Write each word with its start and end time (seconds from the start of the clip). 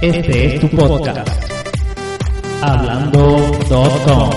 Este 0.00 0.56
es 0.56 0.60
tu 0.60 0.68
podcast. 0.68 1.28
Hablando.com. 2.60 4.30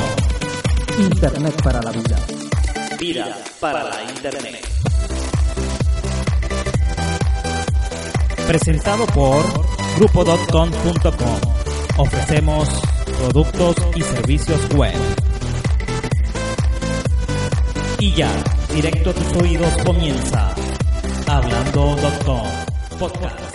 Internet 0.99 1.61
para 1.61 1.81
la 1.81 1.91
vida. 1.91 2.17
Vida 2.97 3.37
para 3.59 3.83
la 3.83 4.03
Internet. 4.09 4.65
Presentado 8.47 9.05
por 9.07 9.43
grupo.com.com. 9.97 11.39
Ofrecemos 11.97 12.69
productos 13.17 13.75
y 13.95 14.01
servicios 14.01 14.69
web. 14.75 14.95
Y 17.99 18.13
ya, 18.13 18.31
directo 18.73 19.09
a 19.09 19.13
tus 19.13 19.41
oídos 19.41 19.77
comienza 19.83 20.55
Hablando.com 21.27 22.47
Podcast. 22.97 23.48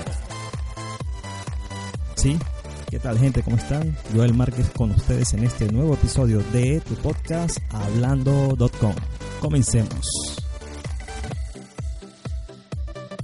Sí, 2.24 2.38
¿qué 2.88 2.98
tal 2.98 3.18
gente? 3.18 3.42
¿Cómo 3.42 3.56
están? 3.56 3.94
Joel 4.14 4.32
Márquez 4.32 4.70
con 4.70 4.90
ustedes 4.92 5.34
en 5.34 5.44
este 5.44 5.70
nuevo 5.70 5.92
episodio 5.92 6.42
de 6.54 6.80
tu 6.80 6.94
podcast 6.94 7.58
Hablando.com. 7.68 8.94
Comencemos. 9.42 10.08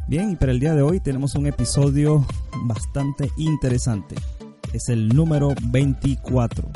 Bien, 0.06 0.32
y 0.32 0.36
para 0.36 0.52
el 0.52 0.60
día 0.60 0.74
de 0.74 0.82
hoy 0.82 1.00
tenemos 1.00 1.34
un 1.34 1.46
episodio 1.46 2.26
bastante 2.64 3.30
interesante. 3.38 4.16
Es 4.74 4.90
el 4.90 5.08
número 5.08 5.54
24. 5.70 6.68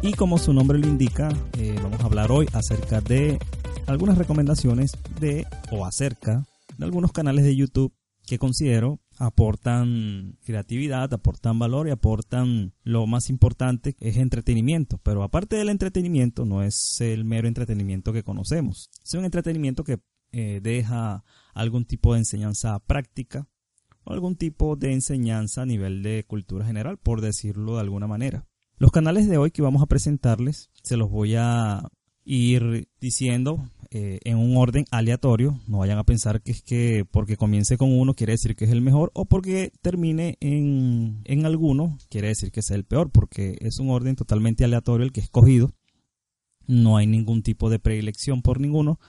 Y 0.00 0.14
como 0.14 0.38
su 0.38 0.54
nombre 0.54 0.78
lo 0.78 0.86
indica, 0.86 1.28
eh, 1.58 1.78
vamos 1.82 2.00
a 2.00 2.06
hablar 2.06 2.32
hoy 2.32 2.48
acerca 2.54 3.02
de 3.02 3.38
algunas 3.86 4.16
recomendaciones 4.16 4.92
de 5.20 5.46
o 5.70 5.84
acerca 5.84 6.46
de 6.78 6.84
algunos 6.86 7.12
canales 7.12 7.44
de 7.44 7.54
YouTube 7.54 7.92
que 8.26 8.38
considero 8.38 9.00
aportan 9.18 10.38
creatividad, 10.44 11.12
aportan 11.12 11.58
valor 11.58 11.88
y 11.88 11.90
aportan 11.90 12.72
lo 12.82 13.06
más 13.06 13.30
importante 13.30 13.96
es 14.00 14.16
entretenimiento. 14.16 14.98
Pero 14.98 15.22
aparte 15.22 15.56
del 15.56 15.68
entretenimiento, 15.68 16.44
no 16.44 16.62
es 16.62 17.00
el 17.00 17.24
mero 17.24 17.48
entretenimiento 17.48 18.12
que 18.12 18.22
conocemos. 18.22 18.90
Es 19.04 19.14
un 19.14 19.24
entretenimiento 19.24 19.84
que 19.84 19.98
eh, 20.32 20.60
deja 20.62 21.24
algún 21.54 21.84
tipo 21.84 22.12
de 22.12 22.20
enseñanza 22.20 22.78
práctica 22.80 23.48
o 24.04 24.12
algún 24.12 24.36
tipo 24.36 24.76
de 24.76 24.92
enseñanza 24.92 25.62
a 25.62 25.66
nivel 25.66 26.02
de 26.02 26.24
cultura 26.26 26.64
general, 26.64 26.98
por 26.98 27.20
decirlo 27.20 27.74
de 27.74 27.80
alguna 27.80 28.06
manera. 28.06 28.46
Los 28.76 28.92
canales 28.92 29.28
de 29.28 29.38
hoy 29.38 29.50
que 29.50 29.62
vamos 29.62 29.82
a 29.82 29.86
presentarles 29.86 30.70
se 30.82 30.96
los 30.96 31.10
voy 31.10 31.34
a 31.36 31.90
ir 32.28 32.88
diciendo 33.00 33.64
eh, 33.90 34.20
en 34.24 34.36
un 34.36 34.56
orden 34.58 34.84
aleatorio. 34.90 35.60
No 35.66 35.78
vayan 35.78 35.98
a 35.98 36.04
pensar 36.04 36.42
que 36.42 36.52
es 36.52 36.62
que 36.62 37.06
porque 37.10 37.38
comience 37.38 37.78
con 37.78 37.98
uno 37.98 38.12
quiere 38.12 38.34
decir 38.34 38.54
que 38.54 38.66
es 38.66 38.70
el 38.70 38.82
mejor 38.82 39.10
o 39.14 39.24
porque 39.24 39.72
termine 39.80 40.36
en, 40.40 41.22
en 41.24 41.46
alguno 41.46 41.96
quiere 42.10 42.28
decir 42.28 42.52
que 42.52 42.60
es 42.60 42.70
el 42.70 42.84
peor, 42.84 43.10
porque 43.10 43.56
es 43.60 43.78
un 43.78 43.88
orden 43.88 44.14
totalmente 44.14 44.64
aleatorio 44.64 45.06
el 45.06 45.12
que 45.12 45.20
he 45.20 45.24
escogido. 45.24 45.72
No 46.66 46.98
hay 46.98 47.06
ningún 47.06 47.42
tipo 47.42 47.70
de 47.70 47.78
predilección 47.78 48.42
por 48.42 48.60
ninguno. 48.60 49.00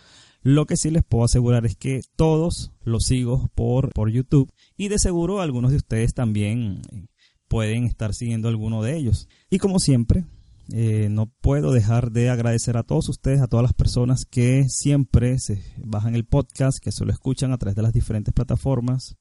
Lo 0.41 0.65
que 0.65 0.77
sí 0.77 0.89
les 0.89 1.03
puedo 1.03 1.25
asegurar 1.25 1.65
es 1.65 1.75
que 1.75 1.99
todos 2.15 2.71
los 2.81 3.03
sigo 3.03 3.51
por, 3.53 3.91
por 3.91 4.09
YouTube 4.09 4.49
y 4.77 4.87
de 4.87 4.97
seguro 4.97 5.41
algunos 5.41 5.71
de 5.71 5.77
ustedes 5.77 6.13
también 6.13 6.81
eh, 6.93 7.07
pueden 7.49 7.83
estar 7.83 8.13
siguiendo 8.13 8.47
alguno 8.47 8.81
de 8.81 8.95
ellos. 8.95 9.27
Y 9.49 9.57
como 9.57 9.79
siempre, 9.79 10.23
eh, 10.71 11.07
no 11.09 11.27
puedo 11.41 11.71
dejar 11.71 12.11
de 12.11 12.29
agradecer 12.29 12.77
a 12.77 12.83
todos 12.83 13.09
ustedes, 13.09 13.41
a 13.41 13.47
todas 13.47 13.63
las 13.63 13.73
personas 13.73 14.25
que 14.25 14.65
siempre 14.67 15.39
se 15.39 15.63
bajan 15.77 16.15
el 16.15 16.25
podcast, 16.25 16.79
que 16.79 16.91
solo 16.91 17.11
escuchan 17.11 17.51
a 17.51 17.57
través 17.57 17.75
de 17.75 17.81
las 17.81 17.93
diferentes 17.93 18.33
plataformas. 18.33 19.15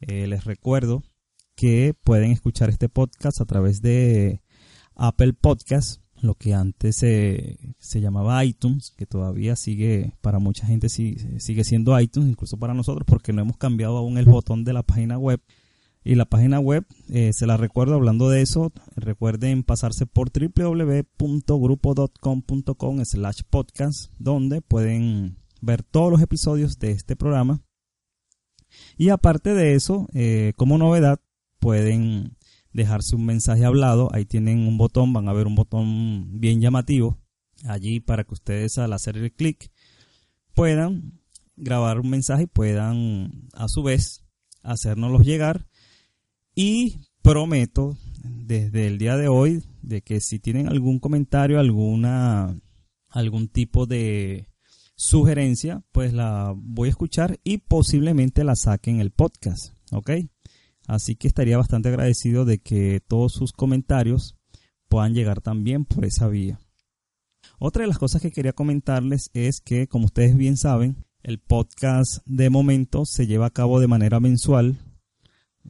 Eh, 0.00 0.26
les 0.26 0.44
recuerdo 0.44 1.02
que 1.54 1.94
pueden 2.04 2.32
escuchar 2.32 2.68
este 2.68 2.88
podcast 2.88 3.40
a 3.40 3.44
través 3.44 3.80
de 3.80 4.42
Apple 4.96 5.34
Podcast, 5.34 6.00
lo 6.20 6.34
que 6.34 6.54
antes 6.54 6.96
se, 6.96 7.58
se 7.78 8.00
llamaba 8.00 8.44
iTunes, 8.44 8.92
que 8.96 9.06
todavía 9.06 9.54
sigue, 9.54 10.14
para 10.20 10.40
mucha 10.40 10.66
gente 10.66 10.88
sigue 10.88 11.64
siendo 11.64 11.98
iTunes, 12.00 12.30
incluso 12.30 12.56
para 12.56 12.74
nosotros, 12.74 13.04
porque 13.06 13.32
no 13.32 13.42
hemos 13.42 13.56
cambiado 13.56 13.98
aún 13.98 14.18
el 14.18 14.24
botón 14.24 14.64
de 14.64 14.72
la 14.72 14.82
página 14.82 15.16
web 15.16 15.40
y 16.08 16.14
la 16.14 16.24
página 16.24 16.58
web, 16.58 16.86
eh, 17.10 17.34
se 17.34 17.46
la 17.46 17.58
recuerdo 17.58 17.94
hablando 17.94 18.30
de 18.30 18.40
eso, 18.40 18.72
recuerden 18.96 19.62
pasarse 19.62 20.06
por 20.06 20.30
www.grupo.com.com 20.32 23.04
slash 23.04 23.42
podcast, 23.50 24.10
donde 24.18 24.62
pueden 24.62 25.36
ver 25.60 25.82
todos 25.82 26.10
los 26.10 26.22
episodios 26.22 26.78
de 26.78 26.92
este 26.92 27.14
programa. 27.14 27.60
Y 28.96 29.10
aparte 29.10 29.52
de 29.52 29.74
eso, 29.74 30.08
eh, 30.14 30.54
como 30.56 30.78
novedad, 30.78 31.20
pueden 31.58 32.38
dejarse 32.72 33.14
un 33.14 33.26
mensaje 33.26 33.66
hablado. 33.66 34.08
Ahí 34.14 34.24
tienen 34.24 34.66
un 34.66 34.78
botón, 34.78 35.12
van 35.12 35.28
a 35.28 35.34
ver 35.34 35.46
un 35.46 35.56
botón 35.56 36.40
bien 36.40 36.62
llamativo 36.62 37.18
allí 37.66 38.00
para 38.00 38.24
que 38.24 38.32
ustedes 38.32 38.78
al 38.78 38.94
hacer 38.94 39.18
el 39.18 39.30
clic 39.30 39.70
puedan 40.54 41.20
grabar 41.56 42.00
un 42.00 42.08
mensaje 42.08 42.44
y 42.44 42.46
puedan 42.46 43.50
a 43.52 43.68
su 43.68 43.82
vez 43.82 44.24
hacérnoslos 44.62 45.26
llegar 45.26 45.66
y 46.60 46.98
prometo 47.22 47.96
desde 48.24 48.88
el 48.88 48.98
día 48.98 49.16
de 49.16 49.28
hoy 49.28 49.62
de 49.80 50.02
que 50.02 50.20
si 50.20 50.40
tienen 50.40 50.66
algún 50.66 50.98
comentario, 50.98 51.60
alguna 51.60 52.58
algún 53.10 53.46
tipo 53.46 53.86
de 53.86 54.48
sugerencia, 54.96 55.84
pues 55.92 56.12
la 56.12 56.52
voy 56.56 56.88
a 56.88 56.90
escuchar 56.90 57.38
y 57.44 57.58
posiblemente 57.58 58.42
la 58.42 58.56
saquen 58.56 58.96
en 58.96 59.02
el 59.02 59.12
podcast, 59.12 59.74
¿ok? 59.92 60.10
Así 60.88 61.14
que 61.14 61.28
estaría 61.28 61.56
bastante 61.56 61.90
agradecido 61.90 62.44
de 62.44 62.58
que 62.58 63.00
todos 63.06 63.34
sus 63.34 63.52
comentarios 63.52 64.36
puedan 64.88 65.14
llegar 65.14 65.40
también 65.40 65.84
por 65.84 66.04
esa 66.04 66.26
vía. 66.26 66.58
Otra 67.60 67.82
de 67.82 67.88
las 67.88 67.98
cosas 67.98 68.20
que 68.20 68.32
quería 68.32 68.52
comentarles 68.52 69.30
es 69.32 69.60
que, 69.60 69.86
como 69.86 70.06
ustedes 70.06 70.36
bien 70.36 70.56
saben, 70.56 71.06
el 71.22 71.38
podcast 71.38 72.18
de 72.26 72.50
momento 72.50 73.04
se 73.04 73.28
lleva 73.28 73.46
a 73.46 73.50
cabo 73.50 73.78
de 73.78 73.86
manera 73.86 74.18
mensual 74.18 74.76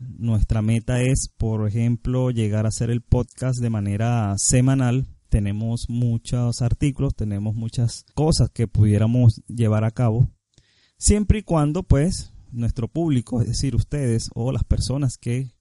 nuestra 0.01 0.63
meta 0.63 1.01
es, 1.03 1.29
por 1.37 1.67
ejemplo, 1.67 2.31
llegar 2.31 2.67
a 2.67 2.69
hacer 2.69 2.91
el 2.91 3.03
podcast 3.03 3.61
de 3.61 3.71
manera 3.71 4.35
semanal. 4.37 5.07
Tenemos 5.29 5.87
muchos 5.89 6.63
artículos, 6.63 7.15
tenemos 7.15 7.55
muchas 7.55 8.05
cosas 8.15 8.51
que 8.51 8.67
pudiéramos 8.67 9.43
llevar 9.47 9.85
a 9.85 9.91
cabo. 9.91 10.29
Siempre 10.99 11.41
y 11.41 11.43
cuando, 11.43 11.83
pues, 11.83 12.33
nuestro 12.51 12.89
público, 12.89 13.41
es 13.41 13.49
decir, 13.49 13.75
ustedes 13.75 14.31
o 14.35 14.53
las 14.53 14.65
personas 14.65 15.19
que 15.19 15.53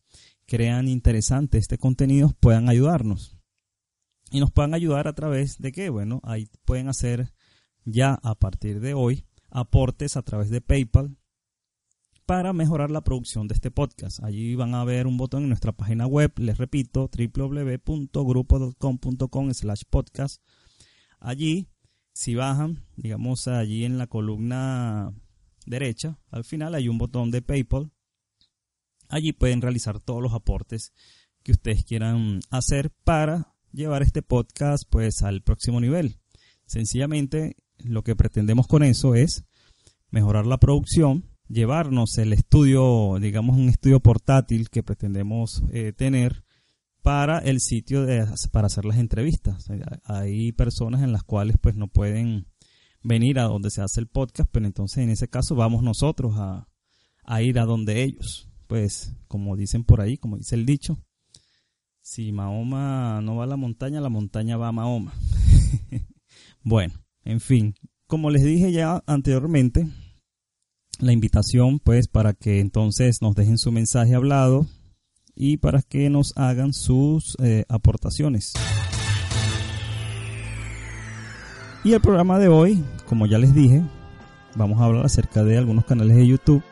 crean 0.46 0.88
interesante 0.88 1.58
este 1.58 1.78
contenido 1.78 2.34
puedan 2.40 2.70
ayudarnos. 2.70 3.38
Y 4.32 4.40
nos 4.40 4.52
puedan 4.52 4.74
ayudar 4.74 5.08
a 5.08 5.14
través 5.14 5.58
de 5.58 5.72
que, 5.72 5.90
bueno, 5.90 6.22
ahí 6.24 6.50
pueden 6.66 6.90
hacer 6.90 7.34
ya 7.86 8.20
a 8.24 8.36
partir 8.36 8.80
de 8.80 8.94
hoy 8.94 9.26
aportes 9.50 10.18
a 10.18 10.22
través 10.22 10.50
de 10.50 10.62
PayPal 10.62 11.18
para 12.28 12.54
mejorar 12.54 12.92
la 12.92 13.02
producción 13.02 13.48
de 13.48 13.56
este 13.56 13.72
podcast. 13.72 14.22
Allí 14.22 14.54
van 14.54 14.76
a 14.76 14.84
ver 14.84 15.08
un 15.08 15.16
botón 15.16 15.44
en 15.44 15.50
nuestra 15.50 15.72
página 15.72 16.06
web, 16.06 16.34
les 16.38 16.58
repito, 16.58 17.10
www.grupo.com.com 17.10 19.54
slash 19.54 19.84
podcast. 19.90 20.44
Allí, 21.20 21.70
si 22.12 22.36
bajan, 22.36 22.86
digamos 22.98 23.48
allí 23.48 23.86
en 23.86 23.98
la 23.98 24.08
columna 24.08 25.14
derecha, 25.66 26.20
al 26.30 26.44
final 26.44 26.76
hay 26.76 26.90
un 26.90 26.98
botón 26.98 27.32
de 27.32 27.42
PayPal. 27.42 27.94
Allí 29.08 29.32
pueden 29.32 29.62
realizar 29.62 30.02
todos 30.02 30.22
los 30.22 30.34
aportes 30.34 30.92
que 31.44 31.54
ustedes 31.54 31.86
quieran 31.86 32.42
hacer 32.50 32.92
para 33.06 33.56
llevar 33.72 34.04
este 34.04 34.22
podcast 34.22 34.84
pues 34.90 35.22
al 35.22 35.44
próximo 35.44 35.80
nivel. 35.80 36.20
Sencillamente 36.66 37.56
lo 37.78 38.04
que 38.04 38.18
pretendemos 38.18 38.68
con 38.68 38.84
eso 38.84 39.16
es 39.16 39.46
mejorar 40.10 40.46
la 40.46 40.58
producción 40.58 41.37
llevarnos 41.50 42.18
el 42.18 42.34
estudio, 42.34 43.18
digamos 43.20 43.58
un 43.58 43.70
estudio 43.70 44.00
portátil 44.00 44.70
que 44.70 44.84
pretendemos 44.84 45.64
eh, 45.72 45.94
tener 45.94 46.44
para 47.02 47.40
el 47.40 47.62
sitio 47.62 48.06
de, 48.06 48.26
para 48.52 48.68
hacer 48.68 48.86
las 48.86 48.98
entrevistas. 48.98 49.68
Hay 50.04 50.52
personas 50.52 51.04
en 51.04 51.14
las 51.14 51.24
cuales 51.24 51.58
pues 51.62 51.76
no 51.76 51.88
pueden 51.88 52.48
venir 53.02 53.40
a 53.40 53.44
donde 53.44 53.70
se 53.70 53.82
hace 53.82 54.02
el 54.02 54.08
podcast, 54.08 54.50
pero 54.52 54.66
entonces 54.66 55.00
en 55.00 55.10
ese 55.10 55.30
caso 55.30 55.56
vamos 55.56 55.84
nosotros 55.84 56.34
a, 56.38 56.68
a 57.24 57.42
ir 57.42 57.60
a 57.60 57.66
donde 57.66 58.04
ellos. 58.04 58.50
Pues 58.68 59.16
como 59.28 59.56
dicen 59.56 59.86
por 59.86 60.02
ahí, 60.02 60.18
como 60.18 60.38
dice 60.38 60.56
el 60.56 60.66
dicho, 60.66 60.98
si 62.02 62.32
Mahoma 62.32 63.22
no 63.22 63.38
va 63.38 63.46
a 63.46 63.48
la 63.48 63.56
montaña, 63.56 64.02
la 64.02 64.10
montaña 64.10 64.58
va 64.58 64.68
a 64.68 64.74
Mahoma. 64.74 65.14
bueno, 66.64 66.94
en 67.24 67.40
fin, 67.40 67.76
como 68.08 68.30
les 68.30 68.44
dije 68.44 68.72
ya 68.72 69.04
anteriormente, 69.08 69.88
la 71.00 71.14
invitación 71.14 71.80
pues 71.80 72.08
para 72.08 72.34
que 72.34 72.60
entonces 72.60 73.22
nos 73.22 73.36
dejen 73.36 73.58
su 73.58 73.72
mensaje 73.72 74.16
hablado 74.16 74.66
y 75.36 75.58
para 75.58 75.82
que 75.84 76.10
nos 76.10 76.34
hagan 76.36 76.74
sus 76.74 77.38
eh, 77.40 77.64
aportaciones. 77.70 78.54
Y 81.84 81.94
el 81.94 82.02
programa 82.02 82.40
de 82.40 82.48
hoy, 82.48 82.84
como 83.08 83.28
ya 83.28 83.38
les 83.38 83.54
dije, 83.54 83.84
vamos 84.56 84.82
a 84.82 84.86
hablar 84.86 85.06
acerca 85.06 85.44
de 85.44 85.58
algunos 85.58 85.86
canales 85.86 86.18
de 86.18 86.28
YouTube. 86.28 86.64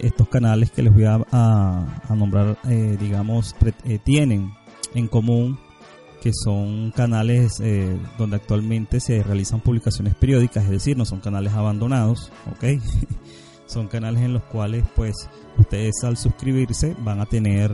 estos 0.00 0.28
canales 0.28 0.70
que 0.70 0.82
les 0.82 0.92
voy 0.92 1.04
a, 1.04 2.02
nombrar, 2.10 2.58
eh, 2.68 2.96
digamos, 3.00 3.54
eh, 3.84 3.98
tienen 4.04 4.52
en 4.94 5.08
común 5.08 5.58
que 6.20 6.32
son 6.32 6.90
canales 6.90 7.62
donde 8.16 8.36
actualmente 8.36 8.98
se 8.98 9.22
realizan 9.22 9.60
publicaciones 9.60 10.14
periódicas, 10.14 10.64
es 10.64 10.70
decir, 10.70 10.96
no 10.96 11.04
son 11.04 11.20
canales 11.20 11.52
abandonados, 11.52 12.32
¿ok? 12.50 12.80
son 13.74 13.88
canales 13.88 14.22
en 14.22 14.32
los 14.32 14.44
cuales 14.44 14.84
pues 14.94 15.14
ustedes 15.58 16.02
al 16.04 16.16
suscribirse 16.16 16.96
van 17.00 17.20
a 17.20 17.26
tener 17.26 17.70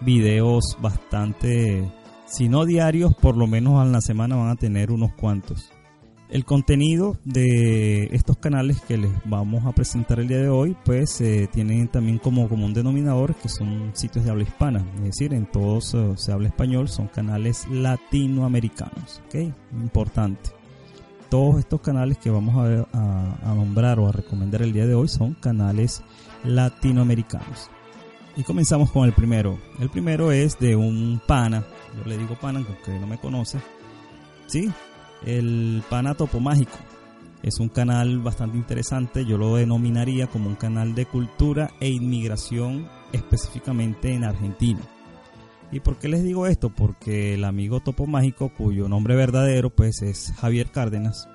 videos 0.00 0.76
bastante, 0.80 1.90
si 2.26 2.48
no 2.48 2.64
diarios, 2.64 3.14
por 3.14 3.36
lo 3.36 3.46
menos 3.46 3.80
a 3.80 3.84
la 3.84 4.00
semana 4.00 4.36
van 4.36 4.50
a 4.50 4.56
tener 4.56 4.90
unos 4.90 5.12
cuantos. 5.14 5.70
El 6.28 6.44
contenido 6.44 7.16
de 7.24 8.04
estos 8.12 8.38
canales 8.38 8.80
que 8.82 8.96
les 8.96 9.10
vamos 9.24 9.66
a 9.66 9.72
presentar 9.72 10.20
el 10.20 10.28
día 10.28 10.38
de 10.38 10.48
hoy, 10.48 10.76
pues 10.84 11.20
eh, 11.20 11.48
tienen 11.52 11.88
también 11.88 12.18
como 12.18 12.48
común 12.48 12.72
denominador 12.72 13.34
que 13.34 13.48
son 13.48 13.90
sitios 13.94 14.24
de 14.24 14.30
habla 14.30 14.44
hispana, 14.44 14.84
es 14.98 15.04
decir, 15.04 15.34
en 15.34 15.46
todos 15.46 15.94
eh, 15.94 16.12
se 16.16 16.32
habla 16.32 16.48
español, 16.48 16.88
son 16.88 17.08
canales 17.08 17.66
latinoamericanos, 17.68 19.20
¿ok? 19.26 19.52
Importante. 19.80 20.59
Todos 21.30 21.60
estos 21.60 21.80
canales 21.80 22.18
que 22.18 22.28
vamos 22.28 22.56
a, 22.56 23.48
a 23.48 23.54
nombrar 23.54 24.00
o 24.00 24.08
a 24.08 24.12
recomendar 24.12 24.62
el 24.62 24.72
día 24.72 24.86
de 24.86 24.94
hoy 24.94 25.08
son 25.08 25.34
canales 25.34 26.02
latinoamericanos. 26.44 27.70
Y 28.36 28.42
comenzamos 28.42 28.90
con 28.90 29.06
el 29.06 29.12
primero. 29.12 29.58
El 29.78 29.90
primero 29.90 30.32
es 30.32 30.58
de 30.58 30.76
un 30.76 31.20
pana, 31.26 31.64
yo 31.96 32.04
le 32.04 32.18
digo 32.18 32.34
pana, 32.34 32.58
aunque 32.66 32.98
no 32.98 33.06
me 33.06 33.18
conoce. 33.18 33.60
Sí, 34.46 34.70
el 35.24 35.82
pana 35.88 36.14
Topo 36.14 36.40
Mágico. 36.40 36.76
Es 37.42 37.58
un 37.58 37.68
canal 37.68 38.18
bastante 38.18 38.58
interesante, 38.58 39.24
yo 39.24 39.38
lo 39.38 39.56
denominaría 39.56 40.26
como 40.26 40.48
un 40.48 40.56
canal 40.56 40.94
de 40.94 41.06
cultura 41.06 41.70
e 41.80 41.88
inmigración 41.88 42.88
específicamente 43.12 44.12
en 44.12 44.24
Argentina. 44.24 44.80
¿Y 45.72 45.80
por 45.80 45.96
qué 45.98 46.08
les 46.08 46.22
digo 46.22 46.46
esto? 46.46 46.70
Porque 46.70 47.34
el 47.34 47.44
amigo 47.44 47.80
Topo 47.80 48.06
Mágico, 48.06 48.52
cuyo 48.56 48.88
nombre 48.88 49.14
verdadero 49.14 49.70
pues 49.70 50.02
es 50.02 50.32
Javier 50.36 50.70
Cárdenas, 50.70 51.28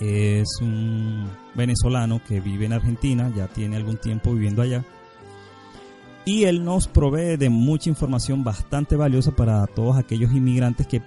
es 0.00 0.48
un 0.62 1.28
venezolano 1.54 2.22
que 2.26 2.40
vive 2.40 2.66
en 2.66 2.72
Argentina, 2.72 3.30
ya 3.36 3.48
tiene 3.48 3.76
algún 3.76 3.98
tiempo 3.98 4.32
viviendo 4.32 4.62
allá 4.62 4.84
y 6.24 6.44
él 6.44 6.64
nos 6.64 6.86
provee 6.86 7.36
de 7.36 7.50
mucha 7.50 7.88
información 7.88 8.44
bastante 8.44 8.96
valiosa 8.96 9.32
para 9.32 9.66
todos 9.66 9.96
aquellos 9.96 10.32
inmigrantes 10.32 10.86
que, 10.86 11.02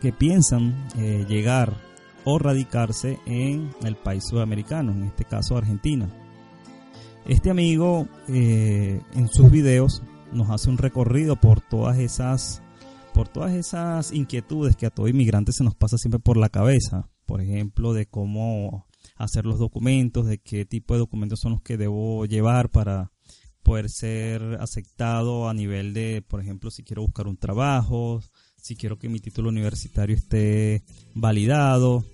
que 0.00 0.12
piensan 0.12 0.88
eh, 0.96 1.24
llegar 1.28 1.74
o 2.24 2.38
radicarse 2.38 3.18
en 3.26 3.70
el 3.84 3.96
país 3.96 4.24
sudamericano, 4.28 4.92
en 4.92 5.04
este 5.04 5.24
caso 5.24 5.56
Argentina. 5.56 6.08
Este 7.26 7.50
amigo 7.50 8.08
eh, 8.28 9.00
en 9.14 9.28
sus 9.28 9.50
videos 9.50 10.02
nos 10.32 10.50
hace 10.50 10.70
un 10.70 10.78
recorrido 10.78 11.36
por 11.36 11.60
todas 11.60 11.98
esas 11.98 12.62
por 13.12 13.28
todas 13.28 13.52
esas 13.52 14.12
inquietudes 14.12 14.74
que 14.74 14.86
a 14.86 14.90
todo 14.90 15.06
inmigrante 15.06 15.52
se 15.52 15.64
nos 15.64 15.74
pasa 15.74 15.98
siempre 15.98 16.18
por 16.18 16.38
la 16.38 16.48
cabeza, 16.48 17.10
por 17.26 17.42
ejemplo, 17.42 17.92
de 17.92 18.06
cómo 18.06 18.86
hacer 19.16 19.44
los 19.44 19.58
documentos, 19.58 20.26
de 20.26 20.38
qué 20.38 20.64
tipo 20.64 20.94
de 20.94 21.00
documentos 21.00 21.40
son 21.40 21.52
los 21.52 21.62
que 21.62 21.76
debo 21.76 22.24
llevar 22.24 22.70
para 22.70 23.12
poder 23.62 23.90
ser 23.90 24.42
aceptado 24.60 25.48
a 25.48 25.54
nivel 25.54 25.94
de, 25.94 26.22
por 26.26 26.40
ejemplo, 26.40 26.70
si 26.70 26.82
quiero 26.82 27.02
buscar 27.02 27.26
un 27.26 27.36
trabajo, 27.36 28.22
si 28.56 28.76
quiero 28.76 28.98
que 28.98 29.08
mi 29.08 29.20
título 29.20 29.50
universitario 29.50 30.16
esté 30.16 30.82
validado, 31.14 32.04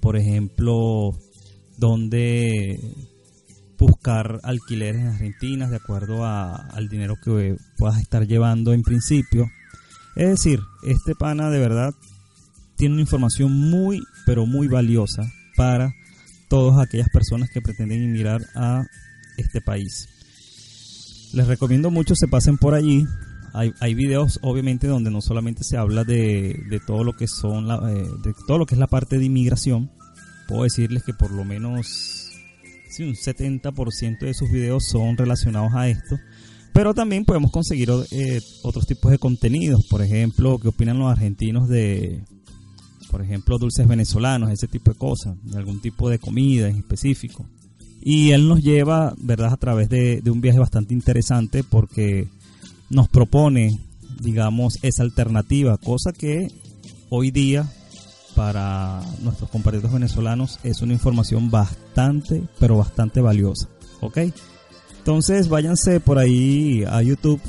por 0.00 0.16
ejemplo, 0.16 1.16
dónde 1.76 2.78
buscar 3.78 4.40
alquileres 4.42 5.02
en 5.02 5.08
Argentina 5.08 5.68
de 5.68 5.76
acuerdo 5.76 6.26
al 6.26 6.88
dinero 6.88 7.16
que 7.22 7.56
puedas 7.76 8.00
estar 8.00 8.26
llevando 8.26 8.72
en 8.72 8.82
principio. 8.82 9.48
Es 10.16 10.30
decir, 10.30 10.60
este 10.82 11.14
pana 11.14 11.48
de 11.50 11.60
verdad 11.60 11.94
tiene 12.76 12.94
una 12.94 13.02
información 13.02 13.52
muy, 13.52 14.02
pero 14.26 14.46
muy 14.46 14.68
valiosa 14.68 15.22
para 15.56 15.94
todas 16.48 16.84
aquellas 16.84 17.08
personas 17.10 17.50
que 17.50 17.60
pretenden 17.60 18.02
inmigrar 18.02 18.40
a 18.54 18.84
este 19.36 19.60
país. 19.60 20.08
Les 21.32 21.46
recomiendo 21.46 21.90
mucho 21.90 22.14
se 22.14 22.26
pasen 22.26 22.58
por 22.58 22.74
allí. 22.74 23.06
Hay, 23.52 23.72
hay 23.80 23.94
videos 23.94 24.38
obviamente 24.42 24.86
donde 24.86 25.10
no 25.10 25.20
solamente 25.20 25.62
se 25.62 25.76
habla 25.76 26.04
de, 26.04 26.64
de 26.68 26.80
todo 26.80 27.04
lo 27.04 27.14
que 27.14 27.26
son 27.26 27.66
la, 27.66 27.76
eh, 27.90 28.08
de 28.22 28.34
todo 28.46 28.58
lo 28.58 28.66
que 28.66 28.74
es 28.74 28.78
la 28.78 28.86
parte 28.86 29.18
de 29.18 29.24
inmigración. 29.24 29.90
Puedo 30.46 30.64
decirles 30.64 31.02
que 31.04 31.12
por 31.12 31.30
lo 31.30 31.44
menos 31.44 32.27
sí, 32.90 33.04
un 33.04 33.14
70% 33.14 34.18
de 34.20 34.34
sus 34.34 34.50
videos 34.50 34.84
son 34.86 35.16
relacionados 35.16 35.72
a 35.74 35.88
esto. 35.88 36.18
Pero 36.72 36.94
también 36.94 37.24
podemos 37.24 37.50
conseguir 37.50 37.90
eh, 38.10 38.40
otros 38.62 38.86
tipos 38.86 39.10
de 39.10 39.18
contenidos. 39.18 39.86
Por 39.86 40.02
ejemplo, 40.02 40.58
qué 40.58 40.68
opinan 40.68 40.98
los 40.98 41.10
argentinos 41.10 41.68
de, 41.68 42.22
por 43.10 43.22
ejemplo, 43.22 43.58
dulces 43.58 43.86
venezolanos, 43.86 44.50
ese 44.50 44.68
tipo 44.68 44.92
de 44.92 44.98
cosas, 44.98 45.36
de 45.42 45.58
algún 45.58 45.80
tipo 45.80 46.08
de 46.08 46.18
comida 46.18 46.68
en 46.68 46.76
específico. 46.76 47.46
Y 48.00 48.30
él 48.30 48.48
nos 48.48 48.62
lleva, 48.62 49.14
¿verdad?, 49.18 49.52
a 49.52 49.56
través 49.56 49.88
de, 49.88 50.22
un 50.30 50.40
viaje 50.40 50.58
bastante 50.58 50.94
interesante 50.94 51.64
porque 51.64 52.28
nos 52.90 53.08
propone, 53.08 53.80
digamos, 54.20 54.78
esa 54.82 55.02
alternativa, 55.02 55.78
cosa 55.78 56.12
que 56.12 56.48
hoy 57.10 57.30
día 57.30 57.70
para 58.38 59.00
nuestros 59.20 59.50
compatriotas 59.50 59.92
venezolanos 59.92 60.60
es 60.62 60.80
una 60.80 60.92
información 60.92 61.50
bastante, 61.50 62.44
pero 62.60 62.76
bastante 62.76 63.20
valiosa. 63.20 63.68
¿Ok? 64.00 64.18
Entonces 64.98 65.48
váyanse 65.48 65.98
por 65.98 66.18
ahí 66.18 66.84
a 66.88 67.02
YouTube 67.02 67.40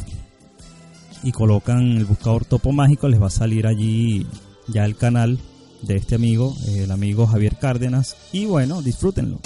y 1.22 1.32
colocan 1.32 1.96
el 1.96 2.06
buscador 2.06 2.44
Topo 2.44 2.72
Mágico, 2.72 3.08
les 3.08 3.22
va 3.22 3.28
a 3.28 3.30
salir 3.30 3.68
allí 3.68 4.26
ya 4.68 4.84
el 4.84 4.96
canal 4.96 5.38
de 5.84 5.96
este 5.96 6.16
amigo, 6.16 6.56
el 6.68 6.90
amigo 6.90 7.28
Javier 7.28 7.60
Cárdenas. 7.60 8.18
Y 8.32 8.46
bueno, 8.46 8.82
disfrútenlo. 8.82 9.42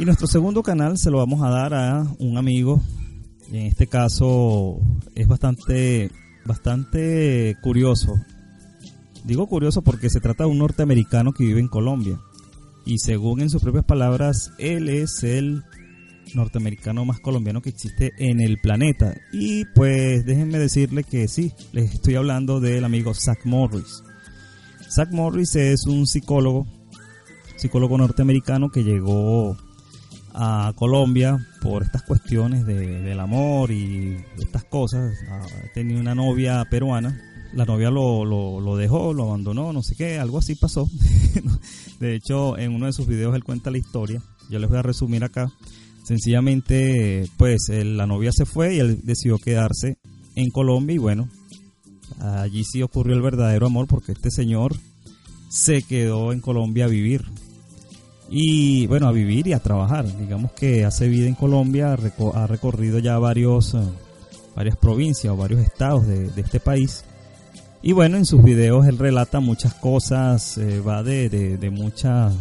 Y 0.00 0.04
nuestro 0.04 0.26
segundo 0.26 0.64
canal 0.64 0.98
se 0.98 1.12
lo 1.12 1.18
vamos 1.18 1.44
a 1.44 1.50
dar 1.50 1.74
a 1.74 2.04
un 2.18 2.38
amigo. 2.38 2.82
En 3.52 3.66
este 3.66 3.86
caso 3.86 4.80
es 5.14 5.28
bastante, 5.28 6.10
bastante 6.46 7.56
curioso. 7.60 8.14
Digo 9.24 9.46
curioso 9.46 9.82
porque 9.82 10.10
se 10.10 10.20
trata 10.20 10.44
de 10.44 10.50
un 10.50 10.58
norteamericano 10.58 11.32
que 11.32 11.44
vive 11.44 11.60
en 11.60 11.68
Colombia. 11.68 12.20
Y 12.84 12.98
según 12.98 13.40
en 13.40 13.50
sus 13.50 13.62
propias 13.62 13.84
palabras, 13.84 14.52
él 14.58 14.88
es 14.88 15.24
el 15.24 15.64
norteamericano 16.34 17.04
más 17.04 17.20
colombiano 17.20 17.60
que 17.62 17.70
existe 17.70 18.12
en 18.18 18.40
el 18.40 18.58
planeta. 18.60 19.14
Y 19.32 19.64
pues 19.74 20.24
déjenme 20.24 20.58
decirle 20.58 21.02
que 21.04 21.28
sí, 21.28 21.52
les 21.72 21.94
estoy 21.94 22.14
hablando 22.14 22.60
del 22.60 22.84
amigo 22.84 23.12
Zach 23.14 23.44
Morris. 23.44 24.02
Zach 24.88 25.10
Morris 25.10 25.56
es 25.56 25.86
un 25.86 26.06
psicólogo, 26.06 26.66
psicólogo 27.56 27.98
norteamericano 27.98 28.70
que 28.70 28.84
llegó 28.84 29.56
a 30.38 30.74
Colombia 30.76 31.38
por 31.62 31.82
estas 31.82 32.02
cuestiones 32.02 32.66
de, 32.66 33.02
del 33.02 33.20
amor 33.20 33.70
y 33.70 34.18
estas 34.38 34.64
cosas. 34.64 35.14
Ah, 35.30 35.46
tenía 35.72 35.98
una 35.98 36.14
novia 36.14 36.64
peruana. 36.70 37.18
La 37.54 37.64
novia 37.64 37.90
lo, 37.90 38.24
lo, 38.24 38.76
dejó, 38.76 39.14
lo 39.14 39.28
abandonó, 39.28 39.72
no 39.72 39.82
sé 39.82 39.94
qué, 39.96 40.18
algo 40.18 40.38
así 40.38 40.54
pasó. 40.56 40.86
de 42.00 42.14
hecho, 42.14 42.58
en 42.58 42.74
uno 42.74 42.84
de 42.84 42.92
sus 42.92 43.06
videos 43.06 43.34
él 43.34 43.44
cuenta 43.44 43.70
la 43.70 43.78
historia. 43.78 44.20
Yo 44.50 44.58
les 44.58 44.68
voy 44.68 44.78
a 44.78 44.82
resumir 44.82 45.24
acá. 45.24 45.50
Sencillamente, 46.04 47.28
pues 47.38 47.70
la 47.70 48.06
novia 48.06 48.30
se 48.30 48.44
fue 48.44 48.74
y 48.74 48.78
él 48.80 49.00
decidió 49.04 49.38
quedarse 49.38 49.96
en 50.34 50.50
Colombia 50.50 50.94
y 50.94 50.98
bueno, 50.98 51.30
allí 52.20 52.62
sí 52.62 52.82
ocurrió 52.82 53.16
el 53.16 53.22
verdadero 53.22 53.66
amor 53.66 53.86
porque 53.86 54.12
este 54.12 54.30
señor 54.30 54.76
se 55.48 55.82
quedó 55.82 56.32
en 56.32 56.40
Colombia 56.40 56.84
a 56.84 56.88
vivir 56.88 57.24
y 58.28 58.86
bueno, 58.86 59.06
a 59.06 59.12
vivir 59.12 59.46
y 59.46 59.52
a 59.52 59.60
trabajar. 59.60 60.04
Digamos 60.18 60.52
que 60.52 60.84
hace 60.84 61.08
vida 61.08 61.26
en 61.26 61.34
Colombia, 61.34 61.92
ha 61.92 62.46
recorrido 62.46 62.98
ya 62.98 63.18
varios, 63.18 63.74
eh, 63.74 63.78
varias 64.54 64.76
provincias 64.76 65.32
o 65.32 65.36
varios 65.36 65.60
estados 65.60 66.06
de, 66.06 66.30
este 66.36 66.60
país. 66.60 67.04
Y 67.82 67.92
bueno, 67.92 68.16
en 68.16 68.26
sus 68.26 68.42
videos 68.42 68.86
él 68.86 68.98
relata 68.98 69.38
muchas 69.40 69.74
cosas, 69.74 70.58
eh, 70.58 70.80
va 70.80 71.02
de, 71.02 71.28
de, 71.28 71.70
muchas, 71.70 72.34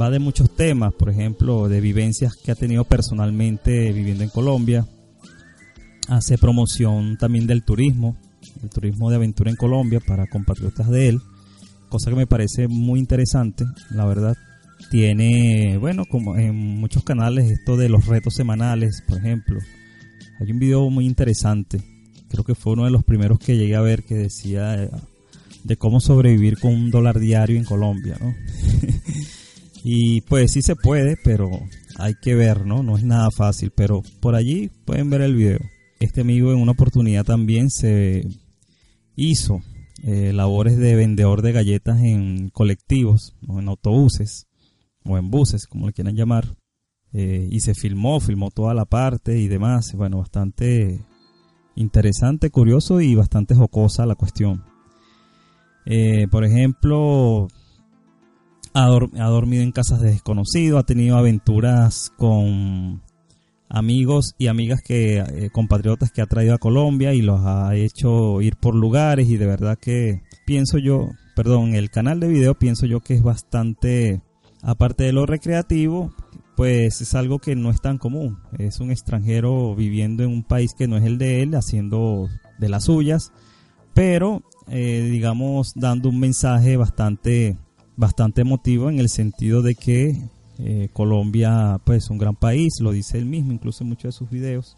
va 0.00 0.10
de 0.10 0.20
muchos 0.20 0.54
temas, 0.54 0.92
por 0.94 1.10
ejemplo, 1.10 1.68
de 1.68 1.80
vivencias 1.80 2.36
que 2.36 2.52
ha 2.52 2.54
tenido 2.54 2.84
personalmente 2.84 3.92
viviendo 3.92 4.22
en 4.22 4.30
Colombia. 4.30 4.86
Hace 6.08 6.38
promoción 6.38 7.16
también 7.16 7.48
del 7.48 7.64
turismo, 7.64 8.16
el 8.62 8.70
turismo 8.70 9.10
de 9.10 9.16
aventura 9.16 9.50
en 9.50 9.56
Colombia 9.56 9.98
para 10.06 10.28
compatriotas 10.28 10.88
de 10.88 11.08
él, 11.08 11.20
cosa 11.88 12.10
que 12.10 12.16
me 12.16 12.28
parece 12.28 12.68
muy 12.68 13.00
interesante, 13.00 13.64
la 13.90 14.04
verdad 14.04 14.36
tiene, 14.90 15.78
bueno, 15.78 16.04
como 16.06 16.36
en 16.36 16.54
muchos 16.54 17.02
canales, 17.02 17.50
esto 17.50 17.76
de 17.76 17.88
los 17.88 18.06
retos 18.06 18.34
semanales, 18.34 19.02
por 19.06 19.18
ejemplo. 19.18 19.60
Hay 20.40 20.52
un 20.52 20.58
video 20.58 20.90
muy 20.90 21.06
interesante, 21.06 21.80
creo 22.28 22.44
que 22.44 22.54
fue 22.54 22.74
uno 22.74 22.84
de 22.84 22.90
los 22.90 23.04
primeros 23.04 23.38
que 23.38 23.56
llegué 23.56 23.74
a 23.74 23.80
ver 23.80 24.04
que 24.04 24.14
decía 24.14 24.82
eh, 24.82 24.90
de 25.64 25.76
cómo 25.76 26.00
sobrevivir 26.00 26.58
con 26.58 26.72
un 26.72 26.90
dólar 26.90 27.18
diario 27.18 27.56
en 27.56 27.64
Colombia, 27.64 28.16
¿no? 28.20 28.34
Y 29.88 30.22
pues 30.22 30.50
sí 30.50 30.62
se 30.62 30.74
puede, 30.74 31.16
pero 31.22 31.48
hay 31.96 32.14
que 32.20 32.34
ver, 32.34 32.66
¿no? 32.66 32.82
No 32.82 32.96
es 32.96 33.04
nada 33.04 33.30
fácil, 33.30 33.70
pero 33.70 34.02
por 34.18 34.34
allí 34.34 34.68
pueden 34.84 35.10
ver 35.10 35.20
el 35.20 35.36
video. 35.36 35.60
Este 36.00 36.22
amigo 36.22 36.52
en 36.52 36.58
una 36.58 36.72
oportunidad 36.72 37.24
también 37.24 37.70
se 37.70 38.26
hizo 39.14 39.62
eh, 40.02 40.32
labores 40.32 40.76
de 40.76 40.96
vendedor 40.96 41.40
de 41.40 41.52
galletas 41.52 42.00
en 42.00 42.50
colectivos 42.50 43.36
o 43.46 43.60
en 43.60 43.68
autobuses 43.68 44.48
o 45.08 45.18
en 45.18 45.30
buses, 45.30 45.66
como 45.66 45.86
le 45.86 45.92
quieran 45.92 46.16
llamar. 46.16 46.56
Eh, 47.12 47.48
y 47.50 47.60
se 47.60 47.74
filmó, 47.74 48.20
filmó 48.20 48.50
toda 48.50 48.74
la 48.74 48.84
parte 48.84 49.38
y 49.38 49.48
demás. 49.48 49.92
Bueno, 49.94 50.18
bastante 50.18 51.00
interesante, 51.74 52.50
curioso 52.50 53.00
y 53.00 53.14
bastante 53.14 53.54
jocosa 53.54 54.06
la 54.06 54.16
cuestión. 54.16 54.64
Eh, 55.86 56.26
por 56.30 56.44
ejemplo, 56.44 57.48
ha, 58.74 59.28
dormido 59.28 59.62
en 59.62 59.72
casas 59.72 60.00
de 60.00 60.10
desconocidos, 60.10 60.80
ha 60.80 60.86
tenido 60.86 61.16
aventuras 61.16 62.12
con 62.16 63.02
amigos 63.68 64.34
y 64.38 64.48
amigas 64.48 64.80
que 64.82 65.18
eh, 65.18 65.50
compatriotas 65.52 66.10
que 66.10 66.22
ha 66.22 66.26
traído 66.26 66.54
a 66.54 66.58
Colombia 66.58 67.14
y 67.14 67.22
los 67.22 67.40
ha 67.44 67.74
hecho 67.74 68.40
ir 68.42 68.56
por 68.56 68.74
lugares 68.74 69.28
y 69.28 69.36
de 69.36 69.46
verdad 69.46 69.78
que 69.78 70.22
pienso 70.44 70.78
yo, 70.78 71.08
perdón, 71.34 71.74
el 71.74 71.90
canal 71.90 72.20
de 72.20 72.28
video 72.28 72.54
pienso 72.54 72.86
yo 72.86 73.00
que 73.00 73.14
es 73.14 73.22
bastante 73.22 74.22
aparte 74.62 75.04
de 75.04 75.12
lo 75.12 75.26
recreativo, 75.26 76.12
pues 76.56 77.02
es 77.02 77.14
algo 77.14 77.38
que 77.38 77.54
no 77.54 77.70
es 77.70 77.80
tan 77.80 77.98
común. 77.98 78.38
Es 78.58 78.80
un 78.80 78.90
extranjero 78.90 79.74
viviendo 79.76 80.24
en 80.24 80.30
un 80.30 80.42
país 80.42 80.74
que 80.74 80.88
no 80.88 80.96
es 80.96 81.04
el 81.04 81.18
de 81.18 81.42
él, 81.42 81.54
haciendo 81.54 82.28
de 82.58 82.68
las 82.68 82.84
suyas, 82.84 83.30
pero 83.94 84.42
eh, 84.68 85.08
digamos 85.10 85.72
dando 85.74 86.08
un 86.08 86.18
mensaje 86.18 86.76
bastante 86.76 87.56
bastante 87.96 88.40
emotivo 88.40 88.90
en 88.90 88.98
el 88.98 89.08
sentido 89.08 89.62
de 89.62 89.74
que 89.74 90.16
eh, 90.58 90.88
Colombia 90.92 91.80
pues 91.84 92.04
es 92.04 92.10
un 92.10 92.18
gran 92.18 92.34
país, 92.34 92.80
lo 92.80 92.92
dice 92.92 93.18
él 93.18 93.26
mismo, 93.26 93.52
incluso 93.52 93.84
en 93.84 93.90
muchos 93.90 94.14
de 94.14 94.18
sus 94.18 94.30
videos. 94.30 94.76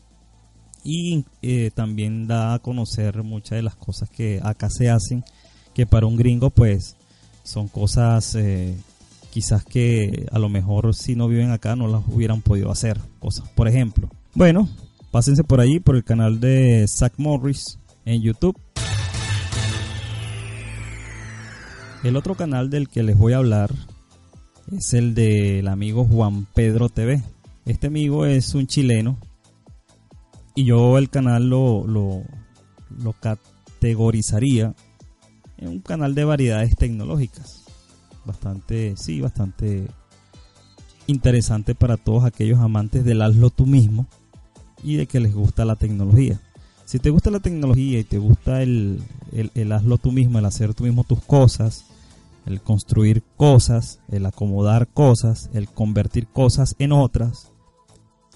Y 0.84 1.24
eh, 1.42 1.70
también 1.74 2.26
da 2.26 2.54
a 2.54 2.58
conocer 2.58 3.22
muchas 3.22 3.56
de 3.56 3.62
las 3.62 3.76
cosas 3.76 4.10
que 4.10 4.40
acá 4.42 4.68
se 4.70 4.90
hacen, 4.90 5.24
que 5.74 5.86
para 5.86 6.06
un 6.06 6.16
gringo 6.16 6.50
pues 6.50 6.96
son 7.44 7.68
cosas 7.68 8.36
quizás 9.38 9.64
que 9.64 10.26
a 10.32 10.40
lo 10.40 10.48
mejor 10.48 10.96
si 10.96 11.14
no 11.14 11.28
viven 11.28 11.52
acá 11.52 11.76
no 11.76 11.86
las 11.86 12.02
hubieran 12.08 12.40
podido 12.40 12.72
hacer. 12.72 12.98
Cosas, 13.20 13.48
por 13.50 13.68
ejemplo. 13.68 14.10
Bueno, 14.34 14.68
pásense 15.12 15.44
por 15.44 15.60
ahí, 15.60 15.78
por 15.78 15.94
el 15.94 16.02
canal 16.02 16.40
de 16.40 16.84
Zach 16.88 17.12
Morris 17.18 17.78
en 18.04 18.20
YouTube. 18.20 18.58
El 22.02 22.16
otro 22.16 22.34
canal 22.34 22.68
del 22.68 22.88
que 22.88 23.04
les 23.04 23.16
voy 23.16 23.32
a 23.32 23.36
hablar 23.36 23.70
es 24.76 24.92
el 24.92 25.14
del 25.14 25.68
amigo 25.68 26.04
Juan 26.04 26.48
Pedro 26.52 26.88
TV. 26.88 27.22
Este 27.64 27.86
amigo 27.86 28.26
es 28.26 28.56
un 28.56 28.66
chileno 28.66 29.18
y 30.56 30.64
yo 30.64 30.98
el 30.98 31.10
canal 31.10 31.48
lo, 31.48 31.86
lo, 31.86 32.24
lo 32.90 33.12
categorizaría 33.12 34.74
en 35.58 35.68
un 35.68 35.78
canal 35.78 36.16
de 36.16 36.24
variedades 36.24 36.74
tecnológicas. 36.74 37.67
Bastante, 38.28 38.94
sí, 38.98 39.22
bastante 39.22 39.88
interesante 41.06 41.74
para 41.74 41.96
todos 41.96 42.24
aquellos 42.24 42.58
amantes 42.58 43.02
del 43.02 43.22
hazlo 43.22 43.48
tú 43.48 43.64
mismo 43.64 44.06
y 44.82 44.96
de 44.96 45.06
que 45.06 45.18
les 45.18 45.34
gusta 45.34 45.64
la 45.64 45.76
tecnología. 45.76 46.38
Si 46.84 46.98
te 46.98 47.08
gusta 47.08 47.30
la 47.30 47.40
tecnología 47.40 47.98
y 47.98 48.04
te 48.04 48.18
gusta 48.18 48.60
el, 48.60 49.02
el, 49.32 49.50
el 49.54 49.72
hazlo 49.72 49.96
tú 49.96 50.12
mismo, 50.12 50.38
el 50.38 50.44
hacer 50.44 50.74
tú 50.74 50.84
mismo 50.84 51.04
tus 51.04 51.22
cosas, 51.22 51.86
el 52.44 52.60
construir 52.60 53.22
cosas, 53.38 53.98
el 54.08 54.26
acomodar 54.26 54.88
cosas, 54.88 55.48
el 55.54 55.70
convertir 55.70 56.26
cosas 56.26 56.76
en 56.78 56.92
otras. 56.92 57.50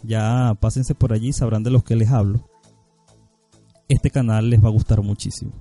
Ya 0.02 0.56
pásense 0.58 0.94
por 0.94 1.12
allí, 1.12 1.34
sabrán 1.34 1.64
de 1.64 1.70
los 1.70 1.84
que 1.84 1.96
les 1.96 2.08
hablo. 2.08 2.48
Este 3.90 4.08
canal 4.08 4.48
les 4.48 4.64
va 4.64 4.68
a 4.68 4.72
gustar 4.72 5.02
muchísimo. 5.02 5.52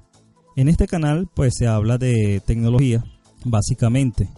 En 0.55 0.69
este 0.69 0.87
canal 0.87 1.27
pues 1.33 1.55
se 1.57 1.67
habla 1.67 1.97
de 1.97 2.41
tecnología, 2.45 3.03
básicamente. 3.45 4.29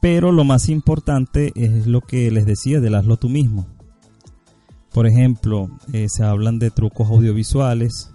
Pero 0.00 0.30
lo 0.30 0.44
más 0.44 0.68
importante 0.68 1.52
es 1.56 1.86
lo 1.86 2.00
que 2.00 2.30
les 2.30 2.46
decía 2.46 2.80
del 2.80 2.94
hazlo 2.94 3.16
tú 3.16 3.28
mismo. 3.28 3.66
Por 4.96 5.06
ejemplo, 5.06 5.68
eh, 5.92 6.06
se 6.08 6.24
hablan 6.24 6.58
de 6.58 6.70
trucos 6.70 7.10
audiovisuales. 7.10 8.12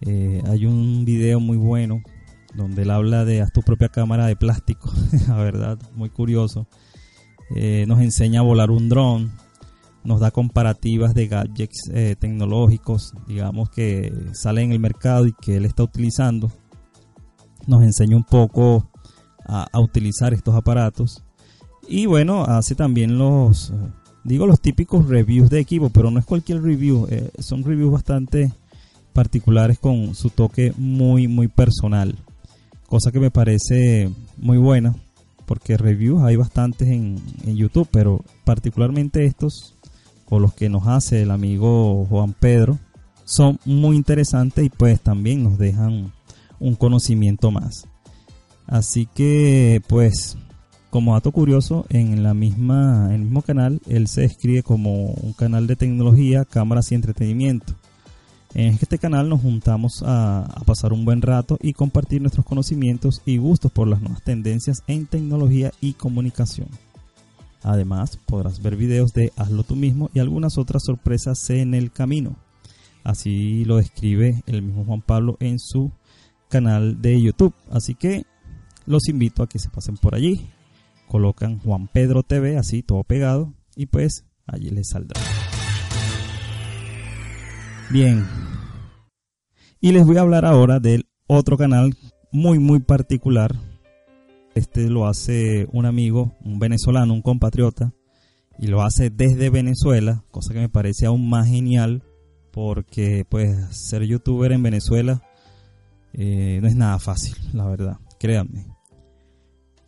Eh, 0.00 0.42
hay 0.46 0.66
un 0.66 1.04
video 1.04 1.40
muy 1.40 1.56
bueno 1.56 2.02
donde 2.54 2.82
él 2.82 2.90
habla 2.90 3.24
de 3.24 3.42
haz 3.42 3.52
tu 3.52 3.60
propia 3.62 3.90
cámara 3.90 4.26
de 4.26 4.34
plástico, 4.34 4.92
la 5.28 5.36
verdad, 5.36 5.78
muy 5.94 6.10
curioso. 6.10 6.66
Eh, 7.54 7.84
nos 7.86 8.00
enseña 8.00 8.40
a 8.40 8.42
volar 8.42 8.70
un 8.70 8.88
dron, 8.88 9.30
nos 10.02 10.20
da 10.20 10.30
comparativas 10.30 11.14
de 11.14 11.28
gadgets 11.28 11.90
tecnológicos, 12.18 13.12
digamos 13.28 13.70
que 13.70 14.12
salen 14.32 14.66
en 14.66 14.72
el 14.72 14.80
mercado 14.80 15.26
y 15.26 15.32
que 15.32 15.58
él 15.58 15.64
está 15.64 15.84
utilizando. 15.84 16.50
Nos 17.68 17.82
enseña 17.82 18.16
un 18.16 18.24
poco 18.24 18.90
a, 19.50 19.80
utilizar 19.80 20.32
estos 20.32 20.54
aparatos. 20.54 21.22
Y 21.88 22.06
bueno, 22.06 22.44
hace 22.44 22.74
también 22.74 23.18
los, 23.18 23.72
digo 24.24 24.46
los 24.46 24.60
típicos 24.60 25.08
reviews 25.08 25.50
de 25.50 25.60
equipo, 25.60 25.90
pero 25.90 26.10
no 26.10 26.18
es 26.18 26.24
cualquier 26.24 26.62
review, 26.62 27.06
eh, 27.10 27.30
son 27.38 27.64
reviews 27.64 27.92
bastante 27.92 28.52
particulares 29.12 29.78
con 29.78 30.14
su 30.14 30.30
toque 30.30 30.72
muy, 30.76 31.26
muy 31.26 31.48
personal 31.48 32.16
cosa 32.90 33.12
que 33.12 33.20
me 33.20 33.30
parece 33.30 34.10
muy 34.36 34.58
buena, 34.58 34.96
porque 35.46 35.76
reviews 35.76 36.22
hay 36.24 36.34
bastantes 36.34 36.88
en, 36.88 37.18
YouTube, 37.46 37.88
pero 37.90 38.24
particularmente 38.44 39.24
estos, 39.24 39.76
o 40.28 40.40
los 40.40 40.54
que 40.54 40.68
nos 40.68 40.88
hace 40.88 41.22
el 41.22 41.30
amigo 41.30 42.04
Juan 42.06 42.34
Pedro, 42.38 42.80
son 43.24 43.60
muy 43.64 43.96
interesantes 43.96 44.64
y 44.64 44.70
pues 44.70 45.00
también 45.00 45.44
nos 45.44 45.56
dejan 45.56 46.12
un 46.58 46.74
conocimiento 46.74 47.52
más. 47.52 47.86
Así 48.70 49.06
que 49.06 49.82
pues 49.88 50.38
como 50.90 51.14
dato 51.14 51.32
curioso, 51.32 51.86
en 51.88 52.22
la 52.22 52.34
misma 52.34 53.10
el 53.12 53.22
mismo 53.22 53.42
canal 53.42 53.80
él 53.86 54.06
se 54.08 54.24
escribe 54.24 54.62
como 54.62 55.06
un 55.06 55.32
canal 55.32 55.66
de 55.66 55.76
tecnología, 55.76 56.44
cámaras 56.44 56.90
y 56.90 56.94
entretenimiento. 56.94 57.74
En 58.54 58.74
este 58.74 58.98
canal 58.98 59.28
nos 59.28 59.42
juntamos 59.42 60.02
a, 60.04 60.62
pasar 60.66 60.92
un 60.92 61.04
buen 61.04 61.22
rato 61.22 61.58
y 61.60 61.72
compartir 61.72 62.20
nuestros 62.20 62.46
conocimientos 62.46 63.22
y 63.24 63.36
gustos 63.38 63.70
por 63.70 63.86
las 63.86 64.00
nuevas 64.00 64.22
tendencias 64.22 64.82
en 64.88 65.06
tecnología 65.06 65.72
y 65.80 65.92
comunicación. 65.92 66.68
Además, 67.62 68.18
podrás 68.26 68.62
ver 68.62 68.74
videos 68.74 69.12
de 69.12 69.32
Hazlo 69.36 69.62
tú 69.62 69.76
mismo 69.76 70.10
y 70.14 70.18
algunas 70.18 70.58
otras 70.58 70.84
sorpresas 70.84 71.50
en 71.50 71.74
el 71.74 71.92
camino. 71.92 72.34
Así 73.04 73.64
lo 73.64 73.76
describe 73.76 74.42
el 74.46 74.62
mismo 74.62 74.84
Juan 74.84 75.02
Pablo 75.02 75.36
en 75.40 75.58
su 75.58 75.92
canal 76.48 77.00
de 77.00 77.20
YouTube. 77.20 77.54
Así 77.70 77.94
que 77.94 78.24
los 78.90 79.08
invito 79.08 79.42
a 79.42 79.48
que 79.48 79.58
se 79.58 79.70
pasen 79.70 79.96
por 79.96 80.14
allí. 80.14 80.48
Colocan 81.08 81.58
Juan 81.58 81.88
Pedro 81.88 82.22
TV, 82.22 82.56
así 82.56 82.82
todo 82.82 83.02
pegado, 83.04 83.52
y 83.74 83.86
pues 83.86 84.24
allí 84.46 84.70
les 84.70 84.88
saldrá. 84.88 85.20
Bien. 87.90 88.24
Y 89.80 89.92
les 89.92 90.04
voy 90.04 90.18
a 90.18 90.20
hablar 90.20 90.44
ahora 90.44 90.78
del 90.78 91.08
otro 91.26 91.56
canal 91.56 91.96
muy, 92.30 92.58
muy 92.58 92.80
particular. 92.80 93.56
Este 94.54 94.88
lo 94.88 95.06
hace 95.06 95.66
un 95.72 95.86
amigo, 95.86 96.36
un 96.44 96.58
venezolano, 96.58 97.14
un 97.14 97.22
compatriota, 97.22 97.92
y 98.58 98.66
lo 98.66 98.82
hace 98.82 99.10
desde 99.10 99.50
Venezuela, 99.50 100.22
cosa 100.30 100.52
que 100.52 100.60
me 100.60 100.68
parece 100.68 101.06
aún 101.06 101.28
más 101.28 101.48
genial, 101.48 102.02
porque 102.52 103.24
pues 103.28 103.56
ser 103.88 104.04
youtuber 104.04 104.52
en 104.52 104.62
Venezuela 104.62 105.22
eh, 106.12 106.58
no 106.60 106.68
es 106.68 106.74
nada 106.74 106.98
fácil, 106.98 107.36
la 107.52 107.66
verdad, 107.66 107.98
créanme. 108.18 108.66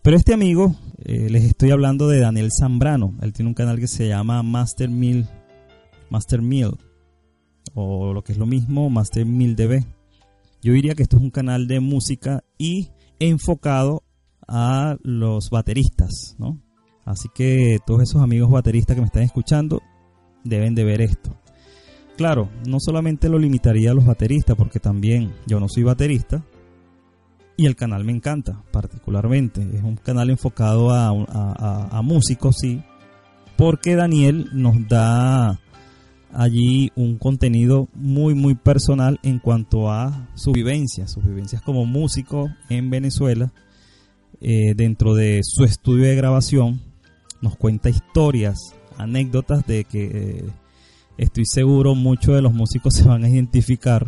Pero 0.03 0.17
este 0.17 0.35
amigo, 0.35 0.75
eh, 1.05 1.29
les 1.31 1.45
estoy 1.45 1.71
hablando 1.71 2.09
de 2.09 2.19
Daniel 2.19 2.51
Zambrano, 2.51 3.15
él 3.23 3.33
tiene 3.33 3.49
un 3.49 3.55
canal 3.55 3.79
que 3.79 3.87
se 3.87 4.09
llama 4.09 4.43
Master 4.43 4.91
Meal, 4.91 5.31
Master 6.11 6.43
Meal 6.43 6.77
o 7.75 8.13
lo 8.13 8.25
que 8.25 8.33
es 8.33 8.39
lo 8.39 8.47
mismo, 8.47 8.91
Master 8.91 9.25
1000dB. 9.25 9.87
Yo 10.61 10.73
diría 10.73 10.97
que 10.97 11.05
esto 11.05 11.19
es 11.19 11.23
un 11.23 11.31
canal 11.31 11.69
de 11.69 11.79
música 11.79 12.43
y 12.59 12.91
enfocado 13.21 14.03
a 14.49 14.97
los 15.05 15.51
bateristas, 15.51 16.35
¿no? 16.37 16.61
Así 17.05 17.29
que 17.33 17.79
todos 17.87 18.03
esos 18.03 18.23
amigos 18.23 18.51
bateristas 18.51 18.97
que 18.97 19.03
me 19.03 19.07
están 19.07 19.23
escuchando 19.23 19.83
deben 20.43 20.75
de 20.75 20.83
ver 20.83 21.01
esto. 21.01 21.37
Claro, 22.17 22.49
no 22.67 22.79
solamente 22.81 23.29
lo 23.29 23.39
limitaría 23.39 23.93
a 23.93 23.95
los 23.95 24.05
bateristas, 24.05 24.57
porque 24.57 24.81
también 24.81 25.33
yo 25.47 25.61
no 25.61 25.69
soy 25.69 25.85
baterista 25.85 26.45
y 27.57 27.67
el 27.67 27.77
canal 27.77 28.05
me 28.05 28.13
encanta 28.13 28.63
particularmente. 28.71 29.63
Es 29.75 29.83
un 29.83 29.97
canal 29.97 30.31
enfocado 30.31 30.91
a, 30.91 31.09
a 31.91 32.03
músicos, 32.03 32.57
sí, 32.61 32.83
porque 33.57 33.95
Daniel 33.95 34.49
nos 34.53 34.89
da 34.89 35.61
allí 36.33 36.91
un 36.97 37.19
contenido 37.19 37.89
muy 37.95 38.35
muy 38.35 38.55
personal 38.55 39.21
en 39.23 39.39
cuanto 39.39 39.91
a 39.91 40.29
su 40.35 40.53
vivencia, 40.53 41.07
sus 41.07 41.25
vivencias 41.25 41.63
como 41.63 41.85
músico 41.85 42.51
en 42.69 42.91
Venezuela, 42.91 43.53
eh, 44.41 44.75
dentro 44.75 45.15
de 45.15 45.41
su 45.45 45.65
estudio 45.65 46.07
de 46.07 46.17
grabación 46.17 46.81
nos 47.41 47.57
cuenta 47.57 47.91
historias, 47.91 48.75
anécdotas 48.99 49.67
de 49.67 49.85
que 49.85 50.05
eh, 50.05 50.45
estoy 51.19 51.45
seguro 51.45 51.95
muchos 51.95 52.35
de 52.35 52.43
los 52.43 52.53
músicos 52.53 52.95
se 52.97 53.05
van 53.05 53.25
a 53.25 53.29
identificar. 53.29 54.07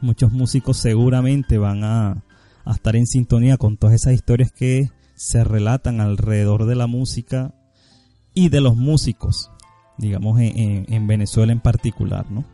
Muchos 0.00 0.32
músicos 0.32 0.78
seguramente 0.78 1.56
van 1.56 1.82
a, 1.84 2.23
estar 2.72 2.96
en 2.96 3.06
sintonía 3.06 3.56
con 3.56 3.76
todas 3.76 3.94
esas 3.94 4.14
historias 4.14 4.50
que 4.52 4.90
se 5.14 5.44
relatan 5.44 6.00
alrededor 6.00 6.66
de 6.66 6.74
la 6.74 6.86
música 6.86 7.54
y 8.34 8.48
de 8.48 8.60
los 8.60 8.76
músicos, 8.76 9.50
digamos 9.98 10.40
en, 10.40 10.86
en 10.92 11.06
Venezuela 11.06 11.52
en 11.52 11.60
particular, 11.60 12.30
¿no? 12.30 12.44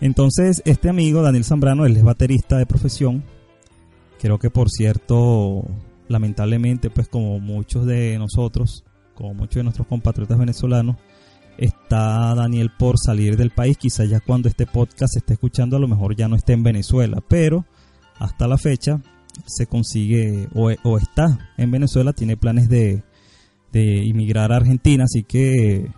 Entonces, 0.00 0.60
este 0.64 0.88
amigo, 0.88 1.22
Daniel 1.22 1.44
Zambrano, 1.44 1.86
él 1.86 1.96
es 1.96 2.02
baterista 2.02 2.58
de 2.58 2.66
profesión. 2.66 3.24
Creo 4.20 4.38
que, 4.38 4.50
por 4.50 4.68
cierto, 4.70 5.64
lamentablemente, 6.08 6.90
pues 6.90 7.08
como 7.08 7.38
muchos 7.40 7.86
de 7.86 8.18
nosotros, 8.18 8.84
como 9.14 9.34
muchos 9.34 9.56
de 9.56 9.62
nuestros 9.62 9.86
compatriotas 9.86 10.38
venezolanos, 10.38 10.96
está 11.56 12.34
Daniel 12.34 12.70
por 12.76 12.98
salir 12.98 13.36
del 13.36 13.50
país. 13.50 13.78
Quizás 13.78 14.08
ya 14.08 14.20
cuando 14.20 14.48
este 14.48 14.66
podcast 14.66 15.12
se 15.12 15.20
esté 15.20 15.34
escuchando, 15.34 15.76
a 15.76 15.80
lo 15.80 15.88
mejor 15.88 16.16
ya 16.16 16.28
no 16.28 16.36
esté 16.36 16.52
en 16.52 16.64
Venezuela, 16.64 17.22
pero 17.26 17.64
hasta 18.18 18.48
la 18.48 18.58
fecha 18.58 19.00
se 19.46 19.66
consigue 19.66 20.48
o, 20.54 20.98
está 20.98 21.50
en 21.56 21.70
Venezuela, 21.70 22.12
tiene 22.12 22.36
planes 22.36 22.68
de, 22.68 23.02
de 23.72 24.04
inmigrar 24.04 24.52
a 24.52 24.56
Argentina, 24.56 25.04
así 25.04 25.22
que 25.22 25.90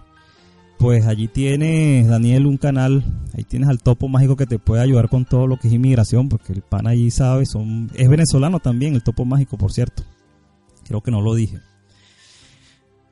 pues 0.78 1.06
allí 1.06 1.28
tienes, 1.28 2.06
Daniel, 2.06 2.46
un 2.46 2.58
canal, 2.58 3.04
ahí 3.34 3.44
tienes 3.44 3.68
al 3.68 3.82
topo 3.82 4.08
mágico 4.08 4.36
que 4.36 4.46
te 4.46 4.58
puede 4.58 4.82
ayudar 4.82 5.08
con 5.08 5.24
todo 5.24 5.46
lo 5.46 5.56
que 5.56 5.68
es 5.68 5.74
inmigración, 5.74 6.28
porque 6.28 6.52
el 6.52 6.62
pan 6.62 6.86
allí 6.86 7.10
sabe, 7.10 7.46
son, 7.46 7.90
es 7.94 8.08
venezolano 8.08 8.60
también, 8.60 8.94
el 8.94 9.02
topo 9.02 9.24
mágico, 9.24 9.56
por 9.56 9.72
cierto. 9.72 10.02
Creo 10.84 11.00
que 11.00 11.10
no 11.10 11.20
lo 11.20 11.34
dije. 11.34 11.60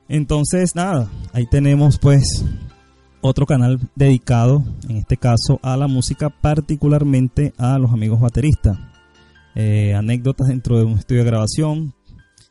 Entonces, 0.07 0.75
nada, 0.75 1.09
ahí 1.33 1.47
tenemos 1.47 1.97
pues 1.97 2.45
otro 3.21 3.47
canal 3.47 3.79
dedicado, 3.95 4.63
en 4.87 4.97
este 4.97 5.17
caso, 5.17 5.59
a 5.63 5.75
la 5.75 5.87
música, 5.87 6.29
particularmente 6.29 7.53
a 7.57 7.79
los 7.79 7.91
amigos 7.91 8.21
bateristas. 8.21 8.77
Eh, 9.55 9.93
anécdotas 9.93 10.49
dentro 10.49 10.77
de 10.77 10.83
un 10.83 10.99
estudio 10.99 11.23
de 11.23 11.29
grabación, 11.29 11.93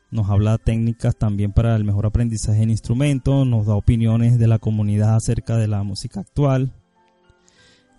nos 0.09 0.29
habla 0.29 0.57
técnicas 0.57 1.15
también 1.15 1.51
para 1.51 1.75
el 1.75 1.83
mejor 1.83 2.07
aprendizaje 2.07 2.63
en 2.63 2.71
instrumentos, 2.71 3.45
nos 3.45 3.67
da 3.67 3.75
opiniones 3.75 4.39
de 4.39 4.47
la 4.47 4.57
comunidad 4.57 5.15
acerca 5.15 5.55
de 5.57 5.67
la 5.67 5.83
música 5.83 6.21
actual. 6.21 6.73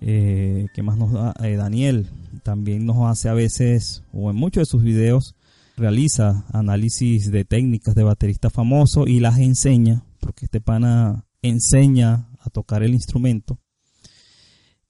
Eh, 0.00 0.66
¿Qué 0.74 0.82
más 0.82 0.98
nos 0.98 1.12
da? 1.12 1.34
Eh, 1.42 1.54
Daniel 1.56 2.08
también 2.42 2.84
nos 2.84 3.08
hace 3.08 3.28
a 3.28 3.34
veces, 3.34 4.02
o 4.12 4.30
en 4.30 4.36
muchos 4.36 4.62
de 4.62 4.66
sus 4.66 4.82
videos, 4.82 5.36
realiza 5.76 6.44
análisis 6.52 7.30
de 7.30 7.44
técnicas 7.44 7.94
de 7.94 8.02
baterista 8.02 8.50
famoso 8.50 9.06
y 9.06 9.20
las 9.20 9.38
enseña, 9.38 10.02
porque 10.20 10.46
este 10.46 10.60
pana 10.60 11.26
enseña 11.42 12.28
a 12.40 12.50
tocar 12.50 12.82
el 12.82 12.92
instrumento. 12.92 13.58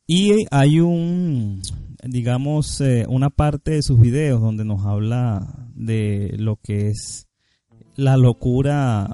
Y 0.07 0.47
hay 0.53 0.79
un, 0.79 1.61
digamos, 2.05 2.81
eh, 2.81 3.07
una 3.09 3.29
parte 3.31 3.73
de 3.73 3.83
sus 3.83 4.01
videos 4.01 4.41
donde 4.41 4.65
nos 4.65 4.87
habla 4.87 5.69
de 5.75 6.37
lo 6.39 6.57
que 6.63 6.89
es 6.91 7.27
la 7.97 8.17
locura 8.17 9.09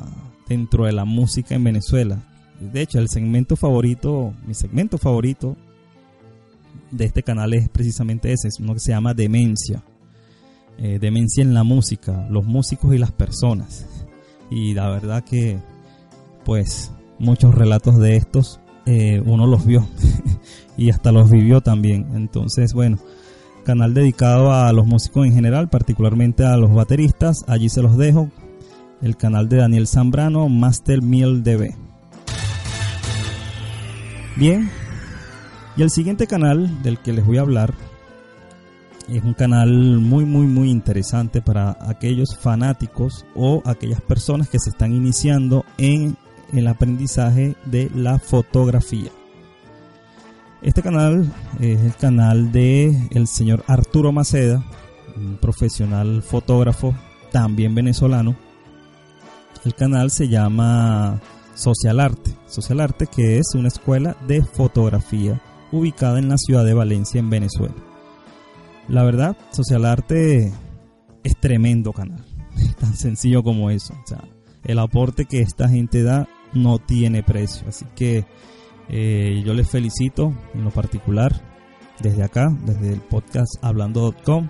dentro 0.48 0.84
de 0.84 0.92
la 0.92 1.06
música 1.06 1.54
en 1.54 1.64
Venezuela. 1.64 2.22
De 2.60 2.82
hecho, 2.82 2.98
el 2.98 3.08
segmento 3.08 3.56
favorito, 3.56 4.34
mi 4.46 4.52
segmento 4.52 4.98
favorito 4.98 5.56
de 6.90 7.06
este 7.06 7.22
canal 7.22 7.54
es 7.54 7.70
precisamente 7.70 8.30
ese, 8.30 8.48
es 8.48 8.60
uno 8.60 8.74
que 8.74 8.80
se 8.80 8.92
llama 8.92 9.14
Demencia. 9.14 9.82
Eh, 10.76 10.98
demencia 10.98 11.42
en 11.42 11.54
la 11.54 11.64
música, 11.64 12.26
los 12.28 12.44
músicos 12.44 12.94
y 12.94 12.98
las 12.98 13.12
personas. 13.12 13.86
Y 14.50 14.74
la 14.74 14.90
verdad 14.90 15.24
que, 15.24 15.58
pues, 16.44 16.92
muchos 17.18 17.54
relatos 17.54 17.98
de 17.98 18.16
estos 18.16 18.60
eh, 18.84 19.22
uno 19.24 19.46
los 19.46 19.64
vio 19.64 19.86
y 20.76 20.90
hasta 20.90 21.12
los 21.12 21.30
vivió 21.30 21.60
también. 21.60 22.06
Entonces, 22.14 22.74
bueno, 22.74 22.98
canal 23.64 23.94
dedicado 23.94 24.52
a 24.52 24.72
los 24.72 24.86
músicos 24.86 25.26
en 25.26 25.34
general, 25.34 25.68
particularmente 25.68 26.44
a 26.44 26.56
los 26.56 26.72
bateristas. 26.74 27.44
Allí 27.46 27.68
se 27.68 27.82
los 27.82 27.96
dejo. 27.96 28.30
El 29.00 29.16
canal 29.16 29.48
de 29.48 29.56
Daniel 29.56 29.88
Zambrano, 29.88 30.48
Master 30.48 31.02
Miel 31.02 31.42
DB. 31.42 31.74
Bien, 34.36 34.70
y 35.76 35.82
el 35.82 35.90
siguiente 35.90 36.26
canal 36.26 36.82
del 36.82 36.98
que 36.98 37.12
les 37.12 37.24
voy 37.24 37.38
a 37.38 37.42
hablar 37.42 37.74
es 39.08 39.22
un 39.24 39.34
canal 39.34 39.98
muy, 39.98 40.24
muy, 40.24 40.46
muy 40.46 40.70
interesante 40.70 41.42
para 41.42 41.76
aquellos 41.80 42.36
fanáticos 42.36 43.26
o 43.34 43.62
aquellas 43.64 44.00
personas 44.00 44.48
que 44.48 44.58
se 44.58 44.70
están 44.70 44.92
iniciando 44.92 45.64
en 45.78 46.16
el 46.52 46.66
aprendizaje 46.66 47.56
de 47.64 47.90
la 47.94 48.18
fotografía. 48.18 49.10
Este 50.62 50.80
canal 50.80 51.32
es 51.58 51.80
el 51.80 51.96
canal 51.96 52.52
de 52.52 53.08
el 53.10 53.26
señor 53.26 53.64
Arturo 53.66 54.12
Maceda, 54.12 54.64
un 55.16 55.36
profesional 55.36 56.22
fotógrafo 56.22 56.94
también 57.32 57.74
venezolano. 57.74 58.36
El 59.64 59.74
canal 59.74 60.12
se 60.12 60.28
llama 60.28 61.20
Social 61.54 61.98
Arte, 61.98 62.36
Social 62.46 62.78
Arte 62.78 63.08
que 63.08 63.38
es 63.38 63.56
una 63.56 63.68
escuela 63.68 64.16
de 64.28 64.44
fotografía 64.44 65.42
ubicada 65.72 66.20
en 66.20 66.28
la 66.28 66.38
ciudad 66.38 66.64
de 66.64 66.74
Valencia 66.74 67.18
en 67.18 67.30
Venezuela. 67.30 67.74
La 68.86 69.02
verdad, 69.02 69.36
Social 69.50 69.84
Arte 69.84 70.52
es 71.24 71.36
tremendo 71.40 71.92
canal, 71.92 72.24
tan 72.78 72.94
sencillo 72.94 73.42
como 73.42 73.68
eso. 73.70 73.94
el 74.62 74.78
aporte 74.78 75.24
que 75.24 75.40
esta 75.40 75.68
gente 75.68 76.04
da 76.04 76.28
no 76.52 76.78
tiene 76.78 77.24
precio. 77.24 77.66
Así 77.68 77.84
que 77.96 78.26
eh, 78.92 79.42
yo 79.44 79.54
les 79.54 79.68
felicito 79.68 80.32
en 80.54 80.62
lo 80.62 80.70
particular 80.70 81.32
desde 82.00 82.22
acá, 82.22 82.48
desde 82.64 82.92
el 82.92 83.00
podcast 83.00 83.52
hablando.com 83.62 84.48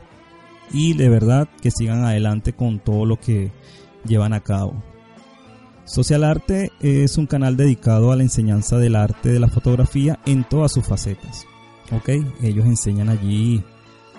y 0.72 0.94
de 0.94 1.08
verdad 1.08 1.48
que 1.60 1.70
sigan 1.70 2.04
adelante 2.04 2.52
con 2.52 2.78
todo 2.78 3.06
lo 3.06 3.18
que 3.18 3.52
llevan 4.04 4.34
a 4.34 4.40
cabo. 4.40 4.82
Social 5.84 6.24
Arte 6.24 6.70
es 6.80 7.16
un 7.16 7.26
canal 7.26 7.56
dedicado 7.56 8.12
a 8.12 8.16
la 8.16 8.22
enseñanza 8.22 8.78
del 8.78 8.96
arte 8.96 9.30
de 9.30 9.40
la 9.40 9.48
fotografía 9.48 10.18
en 10.26 10.44
todas 10.44 10.72
sus 10.72 10.86
facetas. 10.86 11.46
¿Ok? 11.90 12.10
Ellos 12.42 12.66
enseñan 12.66 13.08
allí 13.08 13.62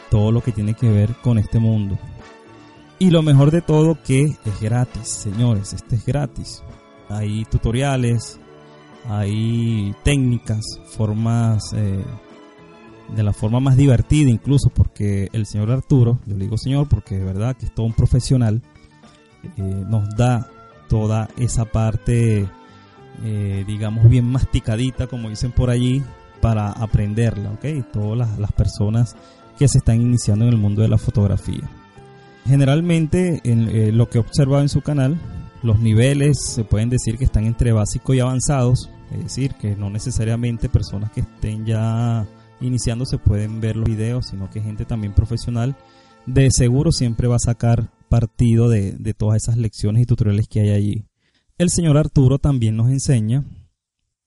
todo 0.09 0.31
lo 0.31 0.41
que 0.41 0.51
tiene 0.51 0.73
que 0.73 0.89
ver 0.89 1.15
con 1.21 1.37
este 1.37 1.59
mundo. 1.59 1.97
Y 2.99 3.09
lo 3.09 3.21
mejor 3.21 3.51
de 3.51 3.61
todo 3.61 3.97
que 4.03 4.23
es 4.23 4.61
gratis, 4.61 5.07
señores, 5.07 5.73
este 5.73 5.95
es 5.95 6.05
gratis 6.05 6.63
hay 7.13 7.45
tutoriales, 7.45 8.39
hay 9.09 9.93
técnicas, 10.03 10.61
formas, 10.85 11.73
eh, 11.73 12.03
de 13.15 13.23
la 13.23 13.33
forma 13.33 13.59
más 13.59 13.75
divertida 13.75 14.29
incluso, 14.29 14.69
porque 14.69 15.29
el 15.33 15.45
señor 15.45 15.71
Arturo, 15.71 16.19
yo 16.25 16.35
le 16.35 16.45
digo 16.45 16.57
señor 16.57 16.87
porque 16.87 17.17
de 17.17 17.25
verdad 17.25 17.55
que 17.55 17.65
es 17.65 17.73
todo 17.73 17.85
un 17.85 17.93
profesional, 17.93 18.61
eh, 19.57 19.61
nos 19.61 20.15
da 20.15 20.47
toda 20.87 21.27
esa 21.37 21.65
parte, 21.65 22.47
eh, 23.23 23.63
digamos, 23.67 24.07
bien 24.09 24.25
masticadita, 24.25 25.07
como 25.07 25.29
dicen 25.29 25.51
por 25.51 25.69
allí, 25.69 26.01
para 26.41 26.71
aprenderla, 26.71 27.51
¿ok? 27.51 27.91
Todas 27.91 28.37
las, 28.37 28.51
personas 28.51 29.15
que 29.57 29.67
se 29.67 29.79
están 29.79 30.01
iniciando 30.01 30.45
en 30.45 30.51
el 30.51 30.57
mundo 30.57 30.81
de 30.81 30.87
la 30.87 30.97
fotografía. 30.97 31.69
Generalmente, 32.45 33.41
en, 33.43 33.97
lo 33.97 34.09
que 34.09 34.17
he 34.17 34.21
observado 34.21 34.61
en 34.61 34.69
su 34.69 34.81
canal, 34.81 35.17
los 35.61 35.79
niveles 35.79 36.37
se 36.43 36.65
pueden 36.65 36.89
decir 36.89 37.17
que 37.17 37.23
están 37.23 37.45
entre 37.45 37.71
básico 37.71 38.13
y 38.13 38.19
avanzados, 38.19 38.89
es 39.13 39.23
decir, 39.23 39.55
que 39.55 39.75
no 39.75 39.89
necesariamente 39.89 40.69
personas 40.69 41.11
que 41.11 41.21
estén 41.21 41.65
ya 41.65 42.27
iniciando 42.61 43.05
se 43.05 43.17
pueden 43.17 43.61
ver 43.61 43.75
los 43.75 43.89
videos, 43.89 44.27
sino 44.27 44.49
que 44.49 44.61
gente 44.61 44.85
también 44.85 45.13
profesional 45.13 45.75
de 46.25 46.49
seguro 46.51 46.91
siempre 46.91 47.27
va 47.27 47.35
a 47.35 47.39
sacar 47.39 47.91
partido 48.09 48.69
de, 48.69 48.93
de 48.93 49.13
todas 49.13 49.43
esas 49.43 49.57
lecciones 49.57 50.03
y 50.03 50.05
tutoriales 50.05 50.47
que 50.47 50.61
hay 50.61 50.69
allí. 50.69 51.05
El 51.57 51.69
señor 51.69 51.97
Arturo 51.97 52.39
también 52.39 52.75
nos 52.75 52.89
enseña 52.89 53.43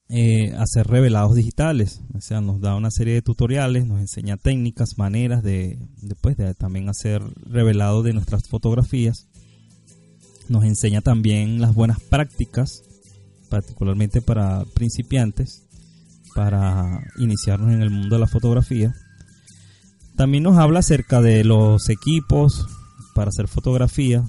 eh, 0.09 0.53
a 0.55 0.63
hacer 0.63 0.87
revelados 0.87 1.35
digitales, 1.35 2.01
o 2.15 2.21
sea, 2.21 2.41
nos 2.41 2.61
da 2.61 2.77
una 2.77 2.93
serie 2.93 3.15
de 3.15 3.23
tutoriales, 3.23 3.87
nos 3.87 3.99
enseña 3.99 4.37
técnicas, 4.37 4.99
maneras 4.99 5.43
de, 5.43 5.81
después 6.01 6.37
de 6.37 6.55
también 6.55 6.89
hacer 6.89 7.23
revelado 7.45 8.05
de 8.05 8.13
nuestras 8.13 8.49
fotografías. 8.49 9.27
Nos 10.49 10.63
enseña 10.63 11.01
también 11.01 11.61
las 11.61 11.75
buenas 11.75 11.99
prácticas, 11.99 12.85
particularmente 13.49 14.23
para 14.23 14.65
principiantes, 14.75 15.63
para 16.35 17.01
iniciarnos 17.19 17.73
en 17.73 17.83
el 17.83 17.91
mundo 17.91 18.17
de 18.17 18.21
la 18.21 18.27
fotografía. 18.27 18.95
También 20.17 20.45
nos 20.45 20.59
habla 20.59 20.81
acerca 20.81 21.21
de 21.21 21.45
los 21.45 21.89
equipos 21.89 22.67
para 23.15 23.29
hacer 23.29 23.49
fotografía, 23.49 24.25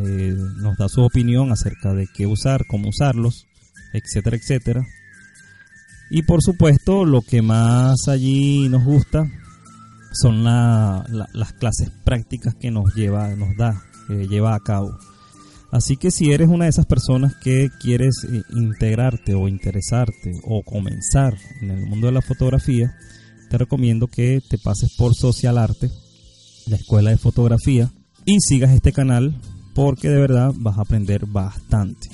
eh, 0.00 0.34
nos 0.56 0.76
da 0.78 0.88
su 0.88 1.02
opinión 1.02 1.52
acerca 1.52 1.92
de 1.94 2.08
qué 2.14 2.26
usar, 2.26 2.66
cómo 2.66 2.88
usarlos, 2.88 3.46
etcétera, 3.92 4.36
etcétera. 4.36 4.86
Y 6.10 6.22
por 6.22 6.42
supuesto, 6.42 7.04
lo 7.04 7.22
que 7.22 7.42
más 7.42 8.08
allí 8.08 8.68
nos 8.68 8.84
gusta 8.84 9.30
son 10.12 10.44
las 10.44 11.52
clases 11.58 11.90
prácticas 12.04 12.54
que 12.54 12.70
nos 12.70 12.94
lleva, 12.94 13.34
nos 13.34 13.56
da 13.56 13.82
eh, 14.08 14.26
lleva 14.28 14.54
a 14.54 14.60
cabo. 14.60 14.98
Así 15.72 15.96
que 15.96 16.10
si 16.10 16.30
eres 16.32 16.50
una 16.50 16.66
de 16.66 16.70
esas 16.70 16.84
personas 16.84 17.34
que 17.34 17.70
quieres 17.80 18.24
eh, 18.30 18.42
integrarte 18.50 19.34
o 19.34 19.48
interesarte 19.48 20.32
o 20.44 20.62
comenzar 20.62 21.34
en 21.62 21.70
el 21.70 21.86
mundo 21.86 22.08
de 22.08 22.12
la 22.12 22.20
fotografía, 22.20 22.94
te 23.48 23.56
recomiendo 23.56 24.06
que 24.06 24.42
te 24.46 24.58
pases 24.58 24.94
por 24.98 25.14
Social 25.14 25.56
Arte, 25.56 25.90
la 26.66 26.76
escuela 26.76 27.08
de 27.08 27.16
fotografía, 27.16 27.90
y 28.26 28.36
sigas 28.40 28.70
este 28.72 28.92
canal 28.92 29.40
porque 29.74 30.10
de 30.10 30.20
verdad 30.20 30.52
vas 30.54 30.76
a 30.76 30.82
aprender 30.82 31.24
bastante. 31.24 32.06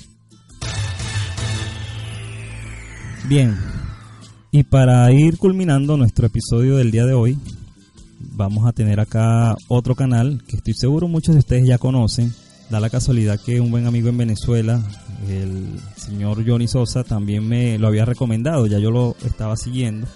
Bien, 3.27 3.57
y 4.51 4.63
para 4.63 5.11
ir 5.11 5.37
culminando 5.37 5.97
nuestro 5.97 6.27
episodio 6.27 6.77
del 6.77 6.91
día 6.91 7.05
de 7.05 7.13
hoy, 7.13 7.37
vamos 8.19 8.65
a 8.65 8.71
tener 8.71 9.01
acá 9.01 9.57
otro 9.67 9.95
canal 9.95 10.41
que 10.47 10.55
estoy 10.55 10.75
seguro 10.75 11.09
muchos 11.09 11.35
de 11.35 11.39
ustedes 11.39 11.67
ya 11.67 11.77
conocen. 11.77 12.33
Da 12.69 12.79
la 12.79 12.91
casualidad 12.91 13.39
que 13.39 13.59
un 13.59 13.71
buen 13.71 13.87
amigo 13.87 14.09
en 14.09 14.17
Venezuela, 14.17 14.83
el 15.27 15.79
señor 15.95 16.47
Johnny 16.47 16.67
Sosa, 16.67 17.03
también 17.03 17.47
me 17.47 17.79
lo 17.79 17.87
había 17.87 18.05
recomendado, 18.05 18.67
ya 18.67 18.77
yo 18.77 18.91
lo 18.91 19.15
estaba 19.25 19.57
siguiendo. 19.57 20.07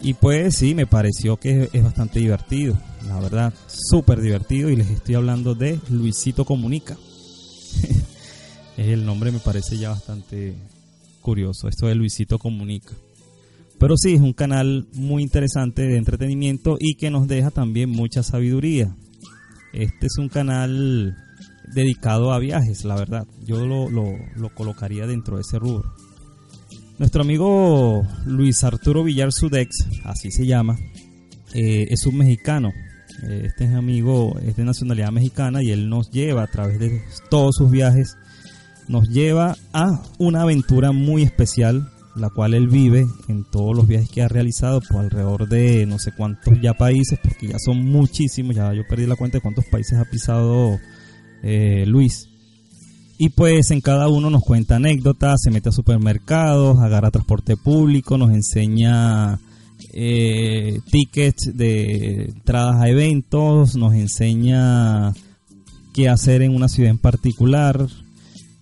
Y 0.00 0.14
pues 0.14 0.56
sí, 0.56 0.74
me 0.74 0.86
pareció 0.86 1.36
que 1.36 1.68
es 1.72 1.84
bastante 1.84 2.18
divertido, 2.18 2.76
la 3.06 3.20
verdad, 3.20 3.54
súper 3.68 4.20
divertido. 4.20 4.68
Y 4.68 4.76
les 4.76 4.90
estoy 4.90 5.14
hablando 5.14 5.54
de 5.54 5.78
Luisito 5.90 6.44
Comunica. 6.44 6.96
el 8.76 9.04
nombre 9.06 9.30
me 9.30 9.38
parece 9.38 9.78
ya 9.78 9.90
bastante 9.90 10.56
curioso, 11.22 11.68
esto 11.68 11.86
de 11.86 11.94
Luisito 11.94 12.38
Comunica. 12.40 12.94
Pero 13.78 13.96
sí, 13.96 14.14
es 14.14 14.20
un 14.20 14.32
canal 14.32 14.88
muy 14.92 15.22
interesante 15.22 15.82
de 15.82 15.98
entretenimiento 15.98 16.76
y 16.80 16.96
que 16.96 17.10
nos 17.10 17.28
deja 17.28 17.52
también 17.52 17.90
mucha 17.90 18.24
sabiduría. 18.24 18.96
Este 19.72 20.06
es 20.06 20.18
un 20.18 20.28
canal 20.28 21.16
dedicado 21.74 22.32
a 22.32 22.38
viajes, 22.38 22.84
la 22.84 22.96
verdad. 22.96 23.26
Yo 23.44 23.66
lo, 23.66 23.88
lo, 23.88 24.54
colocaría 24.54 25.06
dentro 25.06 25.36
de 25.36 25.42
ese 25.42 25.58
rubro. 25.58 25.92
Nuestro 26.98 27.22
amigo 27.22 28.06
Luis 28.26 28.64
Arturo 28.64 29.04
Villar 29.04 29.32
Sudex, 29.32 29.76
así 30.04 30.30
se 30.30 30.46
llama, 30.46 30.76
eh, 31.54 31.86
es 31.90 32.06
un 32.06 32.18
mexicano. 32.18 32.72
Eh, 33.28 33.44
este 33.46 33.64
es 33.64 33.74
amigo, 33.74 34.38
es 34.44 34.56
de 34.56 34.64
nacionalidad 34.64 35.10
mexicana 35.10 35.62
y 35.62 35.70
él 35.70 35.88
nos 35.88 36.10
lleva 36.10 36.42
a 36.42 36.46
través 36.48 36.78
de 36.78 37.02
todos 37.30 37.56
sus 37.56 37.70
viajes, 37.70 38.16
nos 38.88 39.08
lleva 39.08 39.56
a 39.72 40.02
una 40.18 40.42
aventura 40.42 40.92
muy 40.92 41.22
especial 41.22 41.88
la 42.18 42.30
cual 42.30 42.54
él 42.54 42.68
vive 42.68 43.06
en 43.28 43.44
todos 43.44 43.74
los 43.74 43.86
viajes 43.86 44.10
que 44.10 44.22
ha 44.22 44.28
realizado 44.28 44.80
por 44.80 45.00
alrededor 45.00 45.48
de 45.48 45.86
no 45.86 45.98
sé 45.98 46.12
cuántos 46.12 46.60
ya 46.60 46.74
países, 46.74 47.18
porque 47.22 47.48
ya 47.48 47.58
son 47.58 47.84
muchísimos, 47.84 48.54
ya 48.56 48.72
yo 48.74 48.82
perdí 48.88 49.06
la 49.06 49.16
cuenta 49.16 49.38
de 49.38 49.42
cuántos 49.42 49.64
países 49.66 49.98
ha 49.98 50.04
pisado 50.04 50.78
eh, 51.42 51.84
Luis. 51.86 52.28
Y 53.18 53.30
pues 53.30 53.70
en 53.70 53.80
cada 53.80 54.08
uno 54.08 54.30
nos 54.30 54.44
cuenta 54.44 54.76
anécdotas, 54.76 55.40
se 55.42 55.50
mete 55.50 55.70
a 55.70 55.72
supermercados, 55.72 56.78
agarra 56.78 57.10
transporte 57.10 57.56
público, 57.56 58.16
nos 58.16 58.30
enseña 58.30 59.40
eh, 59.92 60.80
tickets 60.90 61.56
de 61.56 62.26
entradas 62.26 62.76
a 62.80 62.88
eventos, 62.88 63.74
nos 63.74 63.94
enseña 63.94 65.12
qué 65.92 66.08
hacer 66.08 66.42
en 66.42 66.54
una 66.54 66.68
ciudad 66.68 66.90
en 66.90 66.98
particular, 66.98 67.88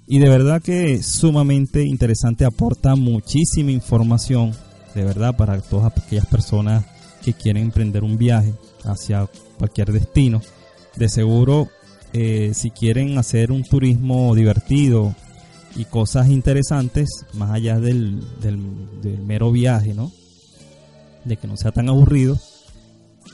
y 0.08 0.20
de 0.20 0.28
verdad 0.28 0.62
que 0.62 0.94
es 0.94 1.06
sumamente 1.06 1.84
interesante, 1.84 2.44
aporta 2.44 2.94
muchísima 2.94 3.72
información, 3.72 4.52
de 4.94 5.04
verdad, 5.04 5.36
para 5.36 5.60
todas 5.60 5.92
aquellas 5.96 6.26
personas 6.26 6.84
que 7.24 7.32
quieren 7.32 7.64
emprender 7.64 8.04
un 8.04 8.16
viaje 8.16 8.54
hacia 8.84 9.28
cualquier 9.58 9.92
destino. 9.92 10.40
De 10.94 11.08
seguro, 11.08 11.68
eh, 12.12 12.52
si 12.54 12.70
quieren 12.70 13.18
hacer 13.18 13.52
un 13.52 13.62
turismo 13.62 14.34
divertido 14.34 15.14
y 15.74 15.84
cosas 15.84 16.28
interesantes, 16.28 17.08
más 17.34 17.50
allá 17.50 17.78
del, 17.78 18.22
del, 18.40 18.58
mero 19.18 19.52
viaje, 19.52 19.94
¿no? 19.94 20.10
De 21.24 21.36
que 21.36 21.46
no 21.46 21.56
sea 21.56 21.72
tan 21.72 21.88
aburrido, 21.88 22.38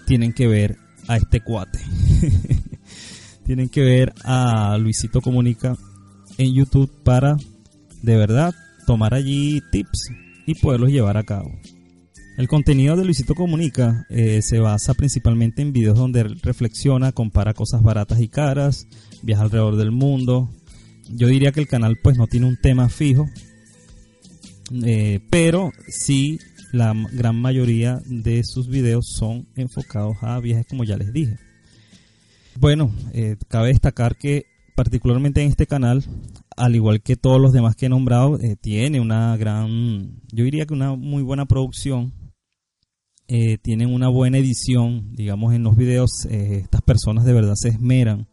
tienen 0.07 0.33
que 0.33 0.49
ver 0.49 0.77
a 1.07 1.17
este 1.17 1.41
cuate. 1.41 1.79
tienen 3.45 3.69
que 3.69 3.83
ver 3.83 4.13
a 4.25 4.77
Luisito 4.79 5.21
Comunica 5.21 5.77
en 6.39 6.53
YouTube 6.55 6.91
para 7.05 7.37
de 8.03 8.17
verdad 8.17 8.55
tomar 8.87 9.15
allí 9.15 9.63
tips 9.71 10.11
y 10.47 10.55
poderlos 10.57 10.91
llevar 10.91 11.17
a 11.17 11.23
cabo. 11.23 11.51
El 12.37 12.49
contenido 12.49 12.97
de 12.97 13.05
Luisito 13.05 13.35
Comunica 13.35 14.07
eh, 14.09 14.41
se 14.43 14.59
basa 14.59 14.95
principalmente 14.95 15.61
en 15.61 15.73
videos 15.73 15.99
donde 15.99 16.23
reflexiona, 16.23 17.13
compara 17.13 17.53
cosas 17.53 17.83
baratas 17.83 18.21
y 18.21 18.29
caras, 18.29 18.87
viaja 19.23 19.43
alrededor 19.43 19.77
del 19.77 19.91
mundo. 19.91 20.49
Yo 21.11 21.29
diría 21.29 21.53
que 21.53 21.61
el 21.61 21.69
canal 21.69 21.99
pues 22.03 22.17
no 22.17 22.27
tiene 22.27 22.47
un 22.47 22.57
tema 22.57 22.89
fijo, 22.89 23.29
eh, 24.85 25.21
pero 25.31 25.73
sí 25.89 26.39
la 26.73 26.95
gran 27.13 27.37
mayoría 27.37 28.01
de 28.07 28.43
sus 28.45 28.69
videos 28.69 29.07
son 29.09 29.47
enfocados 29.55 30.17
a 30.23 30.41
viajes 30.41 30.67
como 30.67 30.85
ya 30.85 30.97
les 30.97 31.13
dije. 31.13 31.37
Bueno, 32.59 32.91
eh, 33.13 33.37
cabe 33.49 33.69
destacar 33.69 34.17
que 34.17 34.47
particularmente 34.75 35.43
en 35.43 35.49
este 35.49 35.67
canal, 35.67 36.05
al 36.57 36.75
igual 36.75 37.03
que 37.03 37.17
todos 37.17 37.41
los 37.41 37.53
demás 37.53 37.77
que 37.77 37.87
he 37.87 37.89
nombrado, 37.89 38.39
eh, 38.41 38.57
tiene 38.61 39.01
una 39.01 39.37
gran, 39.37 40.21
yo 40.33 40.45
diría 40.45 40.67
que 40.67 40.75
una 40.75 40.95
muy 40.95 41.23
buena 41.23 41.47
producción. 41.47 42.13
Eh, 43.29 43.59
tienen 43.59 43.93
una 43.93 44.09
buena 44.09 44.39
edición, 44.39 45.15
digamos, 45.15 45.55
en 45.55 45.63
los 45.63 45.77
videos. 45.77 46.27
Eh, 46.29 46.59
estas 46.63 46.83
personas 46.83 47.25
de 47.25 47.33
verdad 47.33 47.55
se 47.57 47.69
esmeran 47.69 48.29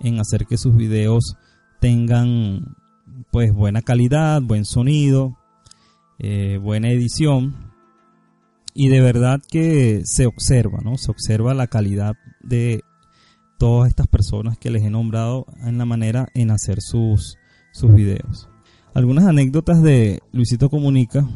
en 0.00 0.18
hacer 0.18 0.46
que 0.46 0.56
sus 0.56 0.74
videos 0.76 1.36
tengan, 1.80 2.76
pues, 3.30 3.52
buena 3.52 3.82
calidad, 3.82 4.40
buen 4.42 4.64
sonido, 4.64 5.36
buena 6.62 6.90
edición. 6.90 7.70
Y 8.74 8.88
de 8.88 9.00
verdad 9.00 9.40
que 9.50 10.02
se 10.04 10.26
observa, 10.26 10.80
¿no? 10.82 10.96
Se 10.96 11.10
observa 11.10 11.54
la 11.54 11.66
calidad 11.66 12.14
de 12.42 12.82
todas 13.60 13.90
estas 13.90 14.06
personas 14.06 14.56
que 14.56 14.70
les 14.70 14.82
he 14.82 14.90
nombrado 14.90 15.44
en 15.62 15.76
la 15.76 15.84
manera 15.84 16.28
en 16.34 16.50
hacer 16.50 16.80
sus, 16.80 17.36
sus 17.72 17.94
videos. 17.94 18.48
Algunas 18.94 19.26
anécdotas 19.26 19.82
de 19.82 20.20
Luisito 20.32 20.70
Comunica 20.70 21.28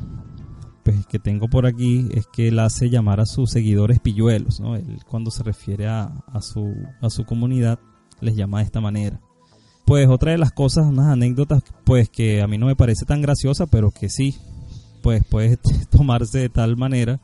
pues, 0.85 1.07
que 1.07 1.19
tengo 1.19 1.49
por 1.49 1.67
aquí 1.67 2.09
es 2.13 2.27
que 2.27 2.49
él 2.49 2.59
hace 2.59 2.91
llamar 2.91 3.21
a 3.21 3.27
sus 3.27 3.51
seguidores 3.51 4.01
pilluelos. 4.01 4.61
¿no? 4.61 4.77
Él, 4.77 5.01
cuando 5.09 5.31
se 5.31 5.43
refiere 5.43 5.89
a, 5.89 6.13
su, 6.41 6.75
a 7.01 7.11
su 7.11 7.25
comunidad 7.25 7.79
les 8.21 8.37
llama 8.37 8.59
de 8.59 8.65
esta 8.65 8.81
manera. 8.81 9.21
Pues 9.85 10.09
otra 10.09 10.33
de 10.33 10.39
las 10.39 10.53
cosas, 10.53 10.87
unas 10.87 11.07
anécdotas 11.07 11.63
pues 11.85 12.09
que 12.09 12.41
a 12.41 12.47
mí 12.47 12.59
no 12.59 12.67
me 12.67 12.77
parece 12.77 13.05
tan 13.05 13.21
graciosa, 13.21 13.67
pero 13.67 13.91
que 13.91 14.09
sí, 14.09 14.37
pues 15.03 15.23
puede 15.25 15.59
tomarse 15.91 16.39
de 16.39 16.49
tal 16.49 16.77
manera, 16.77 17.21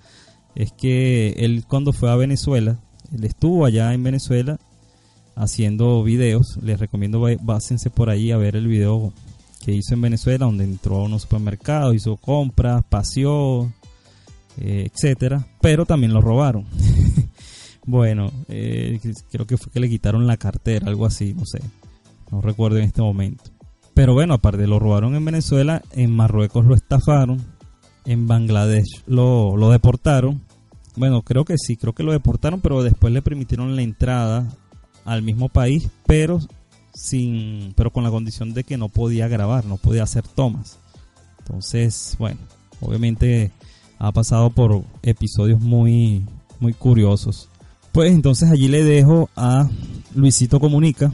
es 0.55 0.73
que 0.73 1.31
él 1.39 1.65
cuando 1.67 1.93
fue 1.93 2.11
a 2.11 2.17
Venezuela, 2.17 2.81
él 3.13 3.25
estuvo 3.25 3.65
allá 3.65 3.93
en 3.95 4.03
Venezuela 4.03 4.59
haciendo 5.37 6.03
videos. 6.03 6.59
Les 6.63 6.79
recomiendo 6.79 7.25
básense 7.43 7.91
por 7.91 8.11
ahí 8.11 8.31
a 8.31 8.37
ver 8.37 8.57
el 8.57 8.69
video 8.69 9.13
que 9.61 9.73
hizo 9.73 9.95
en 9.95 10.01
Venezuela, 10.01 10.47
donde 10.47 10.65
entró 10.65 10.97
a 10.97 11.05
unos 11.05 11.23
supermercados, 11.23 11.95
hizo 11.95 12.17
compras, 12.17 12.83
paseó, 12.89 13.71
eh, 14.59 14.91
etcétera. 14.93 15.47
Pero 15.61 15.87
también 15.87 16.13
lo 16.13 16.21
robaron. 16.21 16.65
bueno, 17.87 18.33
eh, 18.49 18.99
creo 19.31 19.47
que 19.47 19.59
fue 19.59 19.71
que 19.71 19.81
le 19.81 19.89
quitaron 19.89 20.27
la 20.27 20.39
cartera, 20.39 20.89
algo 20.89 21.07
así, 21.07 21.35
no 21.35 21.45
sé. 21.45 21.61
No 22.33 22.41
recuerdo 22.41 22.79
en 22.79 22.85
este 22.85 23.03
momento. 23.03 23.45
Pero 23.95 24.15
bueno, 24.15 24.35
aparte 24.35 24.67
lo 24.67 24.79
robaron 24.79 25.15
en 25.15 25.25
Venezuela, 25.25 25.83
en 25.93 26.11
Marruecos 26.15 26.65
lo 26.65 26.75
estafaron, 26.75 27.45
en 28.07 28.27
Bangladesh 28.27 29.03
lo, 29.07 29.57
lo 29.57 29.71
deportaron. 29.71 30.41
Bueno, 30.97 31.23
creo 31.23 31.45
que 31.45 31.57
sí, 31.59 31.77
creo 31.77 31.93
que 31.93 32.03
lo 32.03 32.13
deportaron, 32.13 32.61
pero 32.61 32.83
después 32.83 33.13
le 33.13 33.21
permitieron 33.21 33.77
la 33.77 33.83
entrada 33.83 34.49
al 35.05 35.23
mismo 35.23 35.49
país, 35.49 35.91
pero 36.07 36.39
sin 37.01 37.73
pero 37.77 37.91
con 37.91 38.05
la 38.05 38.11
condición 38.11 38.53
de 38.53 38.63
que 38.63 38.77
no 38.77 38.89
podía 38.89 39.27
grabar, 39.27 39.65
no 39.65 39.79
podía 39.79 40.03
hacer 40.03 40.29
tomas. 40.29 40.79
Entonces, 41.39 42.15
bueno, 42.19 42.39
obviamente 42.81 43.51
ha 43.99 44.13
pasado 44.13 44.51
por 44.51 44.85
episodios 45.03 45.61
muy 45.61 46.25
muy 46.61 46.75
curiosos. 46.75 47.49
Pues 47.93 48.13
entonces 48.13 48.51
allí 48.51 48.69
le 48.69 48.85
dejo 48.85 49.31
a 49.35 49.69
Luisito 50.15 50.61
Comunica, 50.61 51.11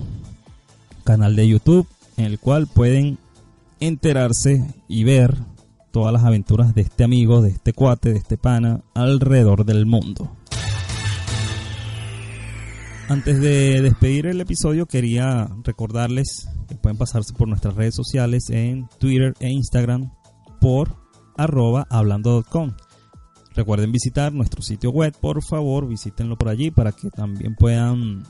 canal 1.05 1.37
de 1.37 1.49
YouTube 1.49 1.87
en 2.16 2.25
el 2.25 2.38
cual 2.38 2.66
pueden 2.66 3.18
enterarse 3.79 4.66
y 4.88 5.05
ver 5.05 5.37
todas 5.92 6.12
las 6.12 6.25
aventuras 6.25 6.75
de 6.75 6.83
este 6.83 7.05
amigo, 7.05 7.42
de 7.42 7.51
este 7.51 7.72
cuate, 7.72 8.12
de 8.12 8.18
este 8.18 8.37
pana 8.37 8.81
alrededor 8.94 9.64
del 9.64 9.87
mundo. 9.87 10.31
Antes 13.09 13.40
de 13.40 13.83
despedir 13.83 14.27
el 14.27 14.40
episodio 14.40 14.87
quería 14.87 15.49
recordarles 15.62 16.49
que 16.69 16.75
pueden 16.75 16.99
pasarse 16.99 17.33
por 17.35 17.47
nuestras 17.47 17.77
redes 17.77 17.95
sociales 17.95 18.51
en 18.51 18.88
Twitter 18.99 19.33
e 19.38 19.49
Instagram 19.49 20.11
por 20.61 20.97
arroba 21.37 21.87
hablando.com. 21.88 22.73
Recuerden 23.55 23.92
visitar 23.92 24.33
nuestro 24.33 24.61
sitio 24.61 24.90
web, 24.90 25.14
por 25.21 25.40
favor, 25.45 25.87
visítenlo 25.87 26.37
por 26.37 26.49
allí 26.49 26.73
para 26.73 26.90
que 26.90 27.11
también 27.11 27.55
puedan 27.55 28.25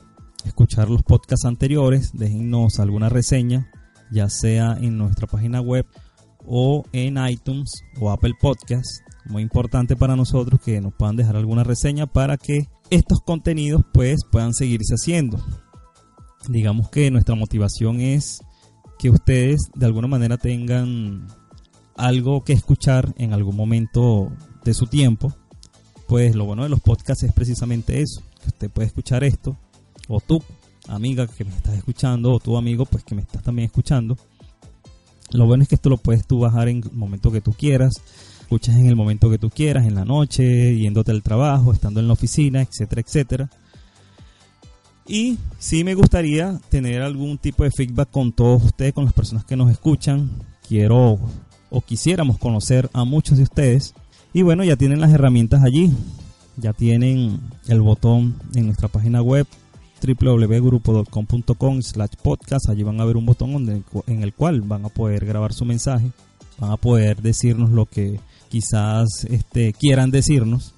escuchar 0.45 0.91
los 0.91 1.01
podcasts 1.01 1.45
anteriores, 1.45 2.11
déjennos 2.13 2.79
alguna 2.79 3.09
reseña, 3.09 3.71
ya 4.11 4.29
sea 4.29 4.77
en 4.79 4.99
nuestra 4.99 5.25
página 5.25 5.59
web 5.59 5.87
o 6.45 6.85
en 6.93 7.17
iTunes 7.27 7.71
o 7.99 8.11
Apple 8.11 8.33
Podcasts. 8.39 9.01
Muy 9.25 9.41
importante 9.41 9.95
para 9.95 10.15
nosotros 10.15 10.61
que 10.61 10.79
nos 10.79 10.93
puedan 10.93 11.15
dejar 11.15 11.35
alguna 11.35 11.63
reseña 11.63 12.05
para 12.05 12.37
que 12.37 12.67
estos 12.89 13.19
contenidos 13.21 13.83
pues 13.93 14.19
puedan 14.29 14.53
seguirse 14.53 14.95
haciendo. 14.95 15.39
Digamos 16.47 16.89
que 16.89 17.11
nuestra 17.11 17.35
motivación 17.35 17.99
es 17.99 18.39
que 18.97 19.09
ustedes 19.09 19.69
de 19.75 19.85
alguna 19.85 20.07
manera 20.07 20.37
tengan 20.37 21.27
algo 21.95 22.43
que 22.43 22.53
escuchar 22.53 23.13
en 23.17 23.33
algún 23.33 23.55
momento 23.55 24.31
de 24.63 24.73
su 24.73 24.87
tiempo. 24.87 25.33
Pues 26.07 26.35
lo 26.35 26.45
bueno 26.45 26.63
de 26.63 26.69
los 26.69 26.79
podcasts 26.79 27.23
es 27.23 27.33
precisamente 27.33 28.01
eso, 28.01 28.21
que 28.41 28.47
usted 28.47 28.69
puede 28.69 28.87
escuchar 28.87 29.25
esto, 29.25 29.57
o 30.07 30.21
tú, 30.21 30.41
amiga 30.87 31.27
que 31.27 31.43
me 31.43 31.53
estás 31.53 31.75
escuchando, 31.75 32.31
o 32.31 32.39
tu 32.39 32.55
amigo 32.55 32.85
pues 32.85 33.03
que 33.03 33.13
me 33.13 33.21
estás 33.21 33.43
también 33.43 33.65
escuchando. 33.65 34.17
Lo 35.31 35.45
bueno 35.45 35.63
es 35.63 35.69
que 35.69 35.75
esto 35.75 35.89
lo 35.89 35.97
puedes 35.97 36.25
tú 36.25 36.39
bajar 36.39 36.69
en 36.69 36.77
el 36.77 36.91
momento 36.93 37.29
que 37.29 37.41
tú 37.41 37.51
quieras, 37.51 37.95
escuchas 38.47 38.77
en 38.77 38.87
el 38.87 38.95
momento 38.95 39.29
que 39.29 39.37
tú 39.37 39.49
quieras, 39.49 39.85
en 39.85 39.95
la 39.95 40.05
noche, 40.05 40.77
yéndote 40.77 41.11
al 41.11 41.21
trabajo, 41.21 41.73
estando 41.73 41.99
en 41.99 42.07
la 42.07 42.13
oficina, 42.13 42.61
etcétera, 42.61 43.01
etcétera. 43.05 43.49
Y 45.05 45.37
sí 45.59 45.83
me 45.83 45.95
gustaría 45.95 46.57
tener 46.69 47.01
algún 47.01 47.37
tipo 47.37 47.65
de 47.65 47.71
feedback 47.71 48.09
con 48.09 48.31
todos 48.31 48.63
ustedes, 48.63 48.93
con 48.93 49.03
las 49.03 49.13
personas 49.13 49.43
que 49.43 49.57
nos 49.57 49.69
escuchan. 49.69 50.31
Quiero 50.65 51.19
o 51.69 51.81
quisiéramos 51.81 52.37
conocer 52.37 52.89
a 52.93 53.03
muchos 53.03 53.35
de 53.35 53.43
ustedes. 53.43 53.93
Y 54.31 54.43
bueno, 54.43 54.63
ya 54.63 54.77
tienen 54.77 55.01
las 55.01 55.11
herramientas 55.11 55.61
allí. 55.63 55.91
Ya 56.55 56.71
tienen 56.71 57.41
el 57.67 57.81
botón 57.81 58.35
en 58.55 58.67
nuestra 58.67 58.87
página 58.87 59.21
web 59.21 59.45
www.grupo.com 60.01 61.81
slash 61.81 62.15
podcast. 62.23 62.69
Allí 62.69 62.83
van 62.83 63.01
a 63.01 63.05
ver 63.05 63.17
un 63.17 63.25
botón 63.25 63.83
en 64.07 64.23
el 64.23 64.33
cual 64.33 64.61
van 64.61 64.85
a 64.85 64.89
poder 64.89 65.25
grabar 65.25 65.51
su 65.53 65.65
mensaje. 65.65 66.11
Van 66.59 66.71
a 66.71 66.77
poder 66.77 67.21
decirnos 67.21 67.71
lo 67.71 67.85
que 67.85 68.21
quizás 68.47 69.25
este, 69.29 69.73
quieran 69.73 70.11
decirnos. 70.11 70.73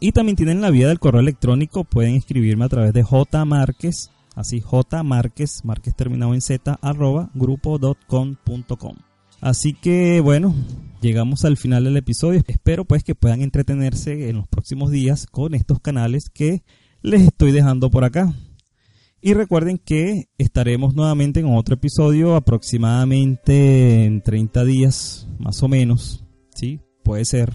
Y 0.00 0.12
también 0.12 0.36
tienen 0.36 0.60
la 0.60 0.70
vía 0.70 0.88
del 0.88 0.98
correo 0.98 1.20
electrónico, 1.20 1.84
pueden 1.84 2.16
escribirme 2.16 2.64
a 2.64 2.68
través 2.68 2.92
de 2.92 3.04
jmarquez, 3.04 4.10
así 4.34 4.60
jmarquez, 4.60 5.64
marquez 5.64 5.94
terminado 5.94 6.34
en 6.34 6.40
z, 6.40 6.78
arroba 6.82 7.30
grupo.com.com. 7.34 8.96
Así 9.40 9.74
que 9.74 10.20
bueno, 10.20 10.54
llegamos 11.00 11.44
al 11.44 11.56
final 11.56 11.84
del 11.84 11.96
episodio. 11.96 12.42
Espero 12.46 12.84
pues 12.84 13.04
que 13.04 13.14
puedan 13.14 13.42
entretenerse 13.42 14.28
en 14.30 14.36
los 14.36 14.48
próximos 14.48 14.90
días 14.90 15.26
con 15.26 15.54
estos 15.54 15.80
canales 15.80 16.30
que 16.32 16.62
les 17.02 17.22
estoy 17.22 17.52
dejando 17.52 17.90
por 17.90 18.04
acá. 18.04 18.34
Y 19.20 19.32
recuerden 19.32 19.78
que 19.78 20.28
estaremos 20.36 20.94
nuevamente 20.94 21.40
en 21.40 21.46
otro 21.46 21.76
episodio 21.76 22.36
aproximadamente 22.36 24.04
en 24.04 24.22
30 24.22 24.64
días, 24.64 25.28
más 25.38 25.62
o 25.62 25.68
menos. 25.68 26.24
Sí, 26.54 26.80
puede 27.04 27.24
ser. 27.24 27.52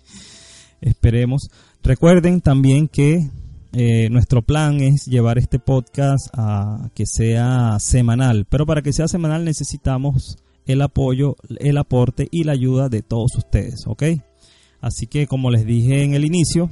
Esperemos. 0.80 1.50
Recuerden 1.82 2.40
también 2.40 2.86
que 2.86 3.28
eh, 3.72 4.08
nuestro 4.10 4.42
plan 4.42 4.80
es 4.80 5.06
llevar 5.06 5.38
este 5.38 5.58
podcast 5.58 6.28
a 6.34 6.90
que 6.94 7.06
sea 7.06 7.78
semanal, 7.80 8.46
pero 8.48 8.66
para 8.66 8.82
que 8.82 8.92
sea 8.92 9.08
semanal 9.08 9.44
necesitamos 9.44 10.36
el 10.66 10.82
apoyo, 10.82 11.36
el 11.58 11.78
aporte 11.78 12.28
y 12.30 12.44
la 12.44 12.52
ayuda 12.52 12.88
de 12.88 13.02
todos 13.02 13.34
ustedes, 13.36 13.86
¿ok? 13.86 14.04
Así 14.80 15.06
que 15.06 15.26
como 15.26 15.50
les 15.50 15.66
dije 15.66 16.02
en 16.02 16.14
el 16.14 16.24
inicio, 16.24 16.70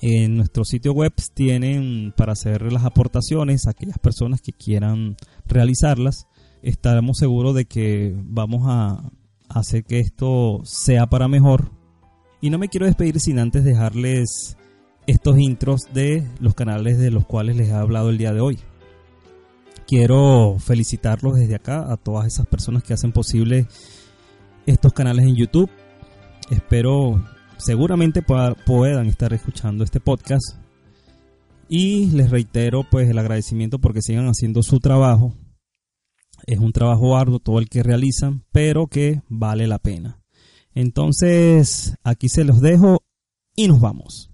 en 0.00 0.36
nuestro 0.36 0.64
sitio 0.64 0.92
web 0.92 1.12
tienen 1.34 2.12
para 2.16 2.32
hacer 2.32 2.72
las 2.72 2.84
aportaciones 2.84 3.66
aquellas 3.66 3.98
personas 3.98 4.40
que 4.40 4.52
quieran 4.52 5.16
realizarlas. 5.46 6.26
Estaremos 6.62 7.18
seguros 7.18 7.54
de 7.54 7.64
que 7.64 8.14
vamos 8.16 8.62
a 8.66 9.10
hacer 9.48 9.84
que 9.84 10.00
esto 10.00 10.60
sea 10.64 11.06
para 11.06 11.28
mejor 11.28 11.70
y 12.40 12.50
no 12.50 12.58
me 12.58 12.68
quiero 12.68 12.86
despedir 12.86 13.18
sin 13.20 13.38
antes 13.38 13.64
dejarles 13.64 14.56
estos 15.06 15.38
intros 15.38 15.82
de 15.92 16.26
los 16.40 16.54
canales 16.54 16.98
de 16.98 17.10
los 17.10 17.26
cuales 17.26 17.56
les 17.56 17.68
he 17.68 17.72
hablado 17.72 18.10
el 18.10 18.18
día 18.18 18.32
de 18.32 18.40
hoy. 18.40 18.58
Quiero 19.86 20.56
felicitarlos 20.58 21.36
desde 21.36 21.54
acá 21.54 21.92
a 21.92 21.96
todas 21.96 22.26
esas 22.26 22.46
personas 22.46 22.82
que 22.82 22.92
hacen 22.92 23.12
posible 23.12 23.66
estos 24.66 24.92
canales 24.92 25.26
en 25.26 25.36
YouTube. 25.36 25.70
Espero 26.50 27.22
seguramente 27.56 28.22
puedan 28.22 29.06
estar 29.06 29.32
escuchando 29.32 29.84
este 29.84 30.00
podcast. 30.00 30.56
Y 31.68 32.10
les 32.10 32.30
reitero 32.30 32.82
pues 32.88 33.08
el 33.08 33.18
agradecimiento 33.18 33.78
porque 33.78 34.02
sigan 34.02 34.26
haciendo 34.26 34.62
su 34.62 34.78
trabajo. 34.78 35.34
Es 36.46 36.58
un 36.58 36.72
trabajo 36.72 37.16
arduo 37.16 37.38
todo 37.38 37.58
el 37.58 37.68
que 37.68 37.82
realizan, 37.82 38.44
pero 38.52 38.86
que 38.86 39.22
vale 39.28 39.66
la 39.66 39.78
pena. 39.78 40.20
Entonces, 40.74 41.96
aquí 42.04 42.28
se 42.28 42.44
los 42.44 42.60
dejo 42.60 43.02
y 43.54 43.68
nos 43.68 43.80
vamos. 43.80 44.30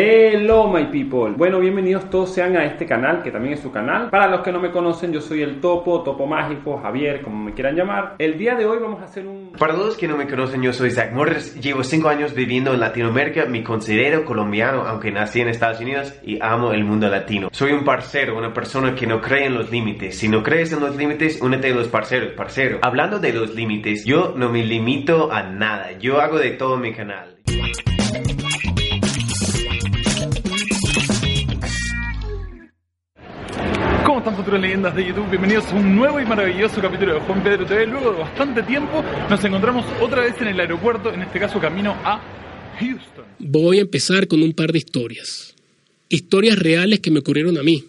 Hello 0.00 0.72
my 0.72 0.84
people, 0.92 1.34
bueno 1.36 1.58
bienvenidos 1.58 2.08
todos 2.08 2.32
sean 2.32 2.56
a 2.56 2.64
este 2.64 2.86
canal 2.86 3.20
que 3.20 3.32
también 3.32 3.54
es 3.54 3.60
su 3.60 3.72
canal. 3.72 4.10
Para 4.10 4.28
los 4.28 4.42
que 4.42 4.52
no 4.52 4.60
me 4.60 4.70
conocen 4.70 5.12
yo 5.12 5.20
soy 5.20 5.42
el 5.42 5.60
Topo, 5.60 6.04
Topo 6.04 6.24
Mágico, 6.24 6.78
Javier, 6.78 7.20
como 7.20 7.42
me 7.42 7.52
quieran 7.52 7.74
llamar. 7.74 8.14
El 8.20 8.38
día 8.38 8.54
de 8.54 8.64
hoy 8.64 8.78
vamos 8.80 9.00
a 9.02 9.06
hacer 9.06 9.26
un... 9.26 9.50
Para 9.58 9.72
los 9.72 9.96
que 9.96 10.06
no 10.06 10.16
me 10.16 10.28
conocen 10.28 10.62
yo 10.62 10.72
soy 10.72 10.92
Zach 10.92 11.10
Morris. 11.10 11.60
Llevo 11.60 11.82
5 11.82 12.08
años 12.08 12.32
viviendo 12.32 12.72
en 12.74 12.78
Latinoamérica, 12.78 13.46
me 13.46 13.64
considero 13.64 14.24
colombiano 14.24 14.82
aunque 14.86 15.10
nací 15.10 15.40
en 15.40 15.48
Estados 15.48 15.80
Unidos 15.80 16.14
y 16.22 16.38
amo 16.40 16.72
el 16.72 16.84
mundo 16.84 17.08
latino. 17.08 17.48
Soy 17.50 17.72
un 17.72 17.82
parcero, 17.82 18.38
una 18.38 18.54
persona 18.54 18.94
que 18.94 19.08
no 19.08 19.20
cree 19.20 19.46
en 19.46 19.54
los 19.54 19.72
límites. 19.72 20.16
Si 20.16 20.28
no 20.28 20.44
crees 20.44 20.72
en 20.72 20.78
los 20.78 20.94
límites, 20.94 21.42
únete 21.42 21.72
a 21.72 21.74
los 21.74 21.88
parceros, 21.88 22.34
parcero. 22.34 22.78
Hablando 22.82 23.18
de 23.18 23.32
los 23.32 23.52
límites, 23.52 24.04
yo 24.04 24.32
no 24.36 24.48
me 24.48 24.64
limito 24.64 25.32
a 25.32 25.42
nada. 25.42 25.98
Yo 25.98 26.20
hago 26.20 26.38
de 26.38 26.50
todo 26.50 26.76
mi 26.76 26.92
canal 26.92 27.38
están 34.28 34.44
futuras 34.44 34.60
leyendas 34.60 34.94
de 34.94 35.06
YouTube? 35.06 35.30
Bienvenidos 35.30 35.72
a 35.72 35.74
un 35.74 35.96
nuevo 35.96 36.20
y 36.20 36.26
maravilloso 36.26 36.82
capítulo 36.82 37.14
de 37.14 37.20
Juan 37.20 37.42
Pedro 37.42 37.64
TV. 37.64 37.86
Luego 37.86 38.12
de 38.12 38.18
bastante 38.18 38.62
tiempo 38.62 39.02
nos 39.30 39.42
encontramos 39.42 39.86
otra 40.02 40.20
vez 40.20 40.34
en 40.42 40.48
el 40.48 40.60
aeropuerto, 40.60 41.10
en 41.10 41.22
este 41.22 41.40
caso 41.40 41.58
camino 41.58 41.96
a 42.04 42.20
Houston. 42.78 43.24
Voy 43.38 43.78
a 43.78 43.82
empezar 43.82 44.28
con 44.28 44.42
un 44.42 44.52
par 44.52 44.72
de 44.72 44.78
historias. 44.78 45.54
Historias 46.10 46.58
reales 46.58 47.00
que 47.00 47.10
me 47.10 47.20
ocurrieron 47.20 47.56
a 47.56 47.62
mí. 47.62 47.86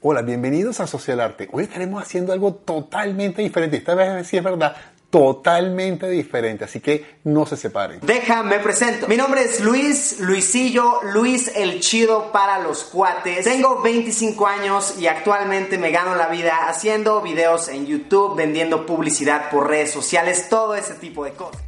Hola, 0.00 0.22
bienvenidos 0.22 0.80
a 0.80 0.86
Social 0.86 1.20
Arte. 1.20 1.50
Hoy 1.52 1.64
estaremos 1.64 2.02
haciendo 2.02 2.32
algo 2.32 2.54
totalmente 2.54 3.42
diferente. 3.42 3.76
Esta 3.76 3.94
vez 3.94 4.26
sí 4.26 4.38
es 4.38 4.42
verdad, 4.42 4.74
totalmente 5.12 6.08
diferente, 6.08 6.64
así 6.64 6.80
que 6.80 7.18
no 7.24 7.44
se 7.44 7.58
separen. 7.58 8.00
Déjame 8.02 8.58
presento. 8.60 9.06
Mi 9.08 9.18
nombre 9.18 9.42
es 9.42 9.60
Luis, 9.60 10.20
Luisillo, 10.20 11.02
Luis 11.12 11.52
el 11.54 11.80
Chido 11.80 12.32
para 12.32 12.60
los 12.60 12.84
cuates. 12.84 13.44
Tengo 13.44 13.82
25 13.82 14.46
años 14.46 14.94
y 14.98 15.08
actualmente 15.08 15.76
me 15.76 15.90
gano 15.90 16.14
la 16.14 16.28
vida 16.28 16.66
haciendo 16.66 17.20
videos 17.20 17.68
en 17.68 17.84
YouTube, 17.84 18.36
vendiendo 18.36 18.86
publicidad 18.86 19.50
por 19.50 19.68
redes 19.68 19.90
sociales, 19.92 20.48
todo 20.48 20.74
ese 20.74 20.94
tipo 20.94 21.26
de 21.26 21.32
cosas. 21.32 21.60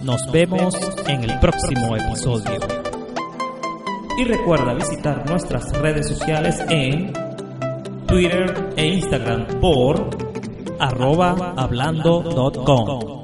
Nos 0.00 0.30
vemos 0.30 0.76
en 1.08 1.24
el 1.24 1.40
próximo 1.40 1.96
episodio. 1.96 2.60
Y 4.16 4.24
recuerda 4.24 4.72
visitar 4.74 5.28
nuestras 5.28 5.72
redes 5.80 6.06
sociales 6.06 6.60
en 6.68 7.12
Twitter 8.06 8.72
e 8.76 8.86
Instagram 8.86 9.48
por 9.60 10.30
arroba 10.80 11.54
hablando.com. 11.56 13.19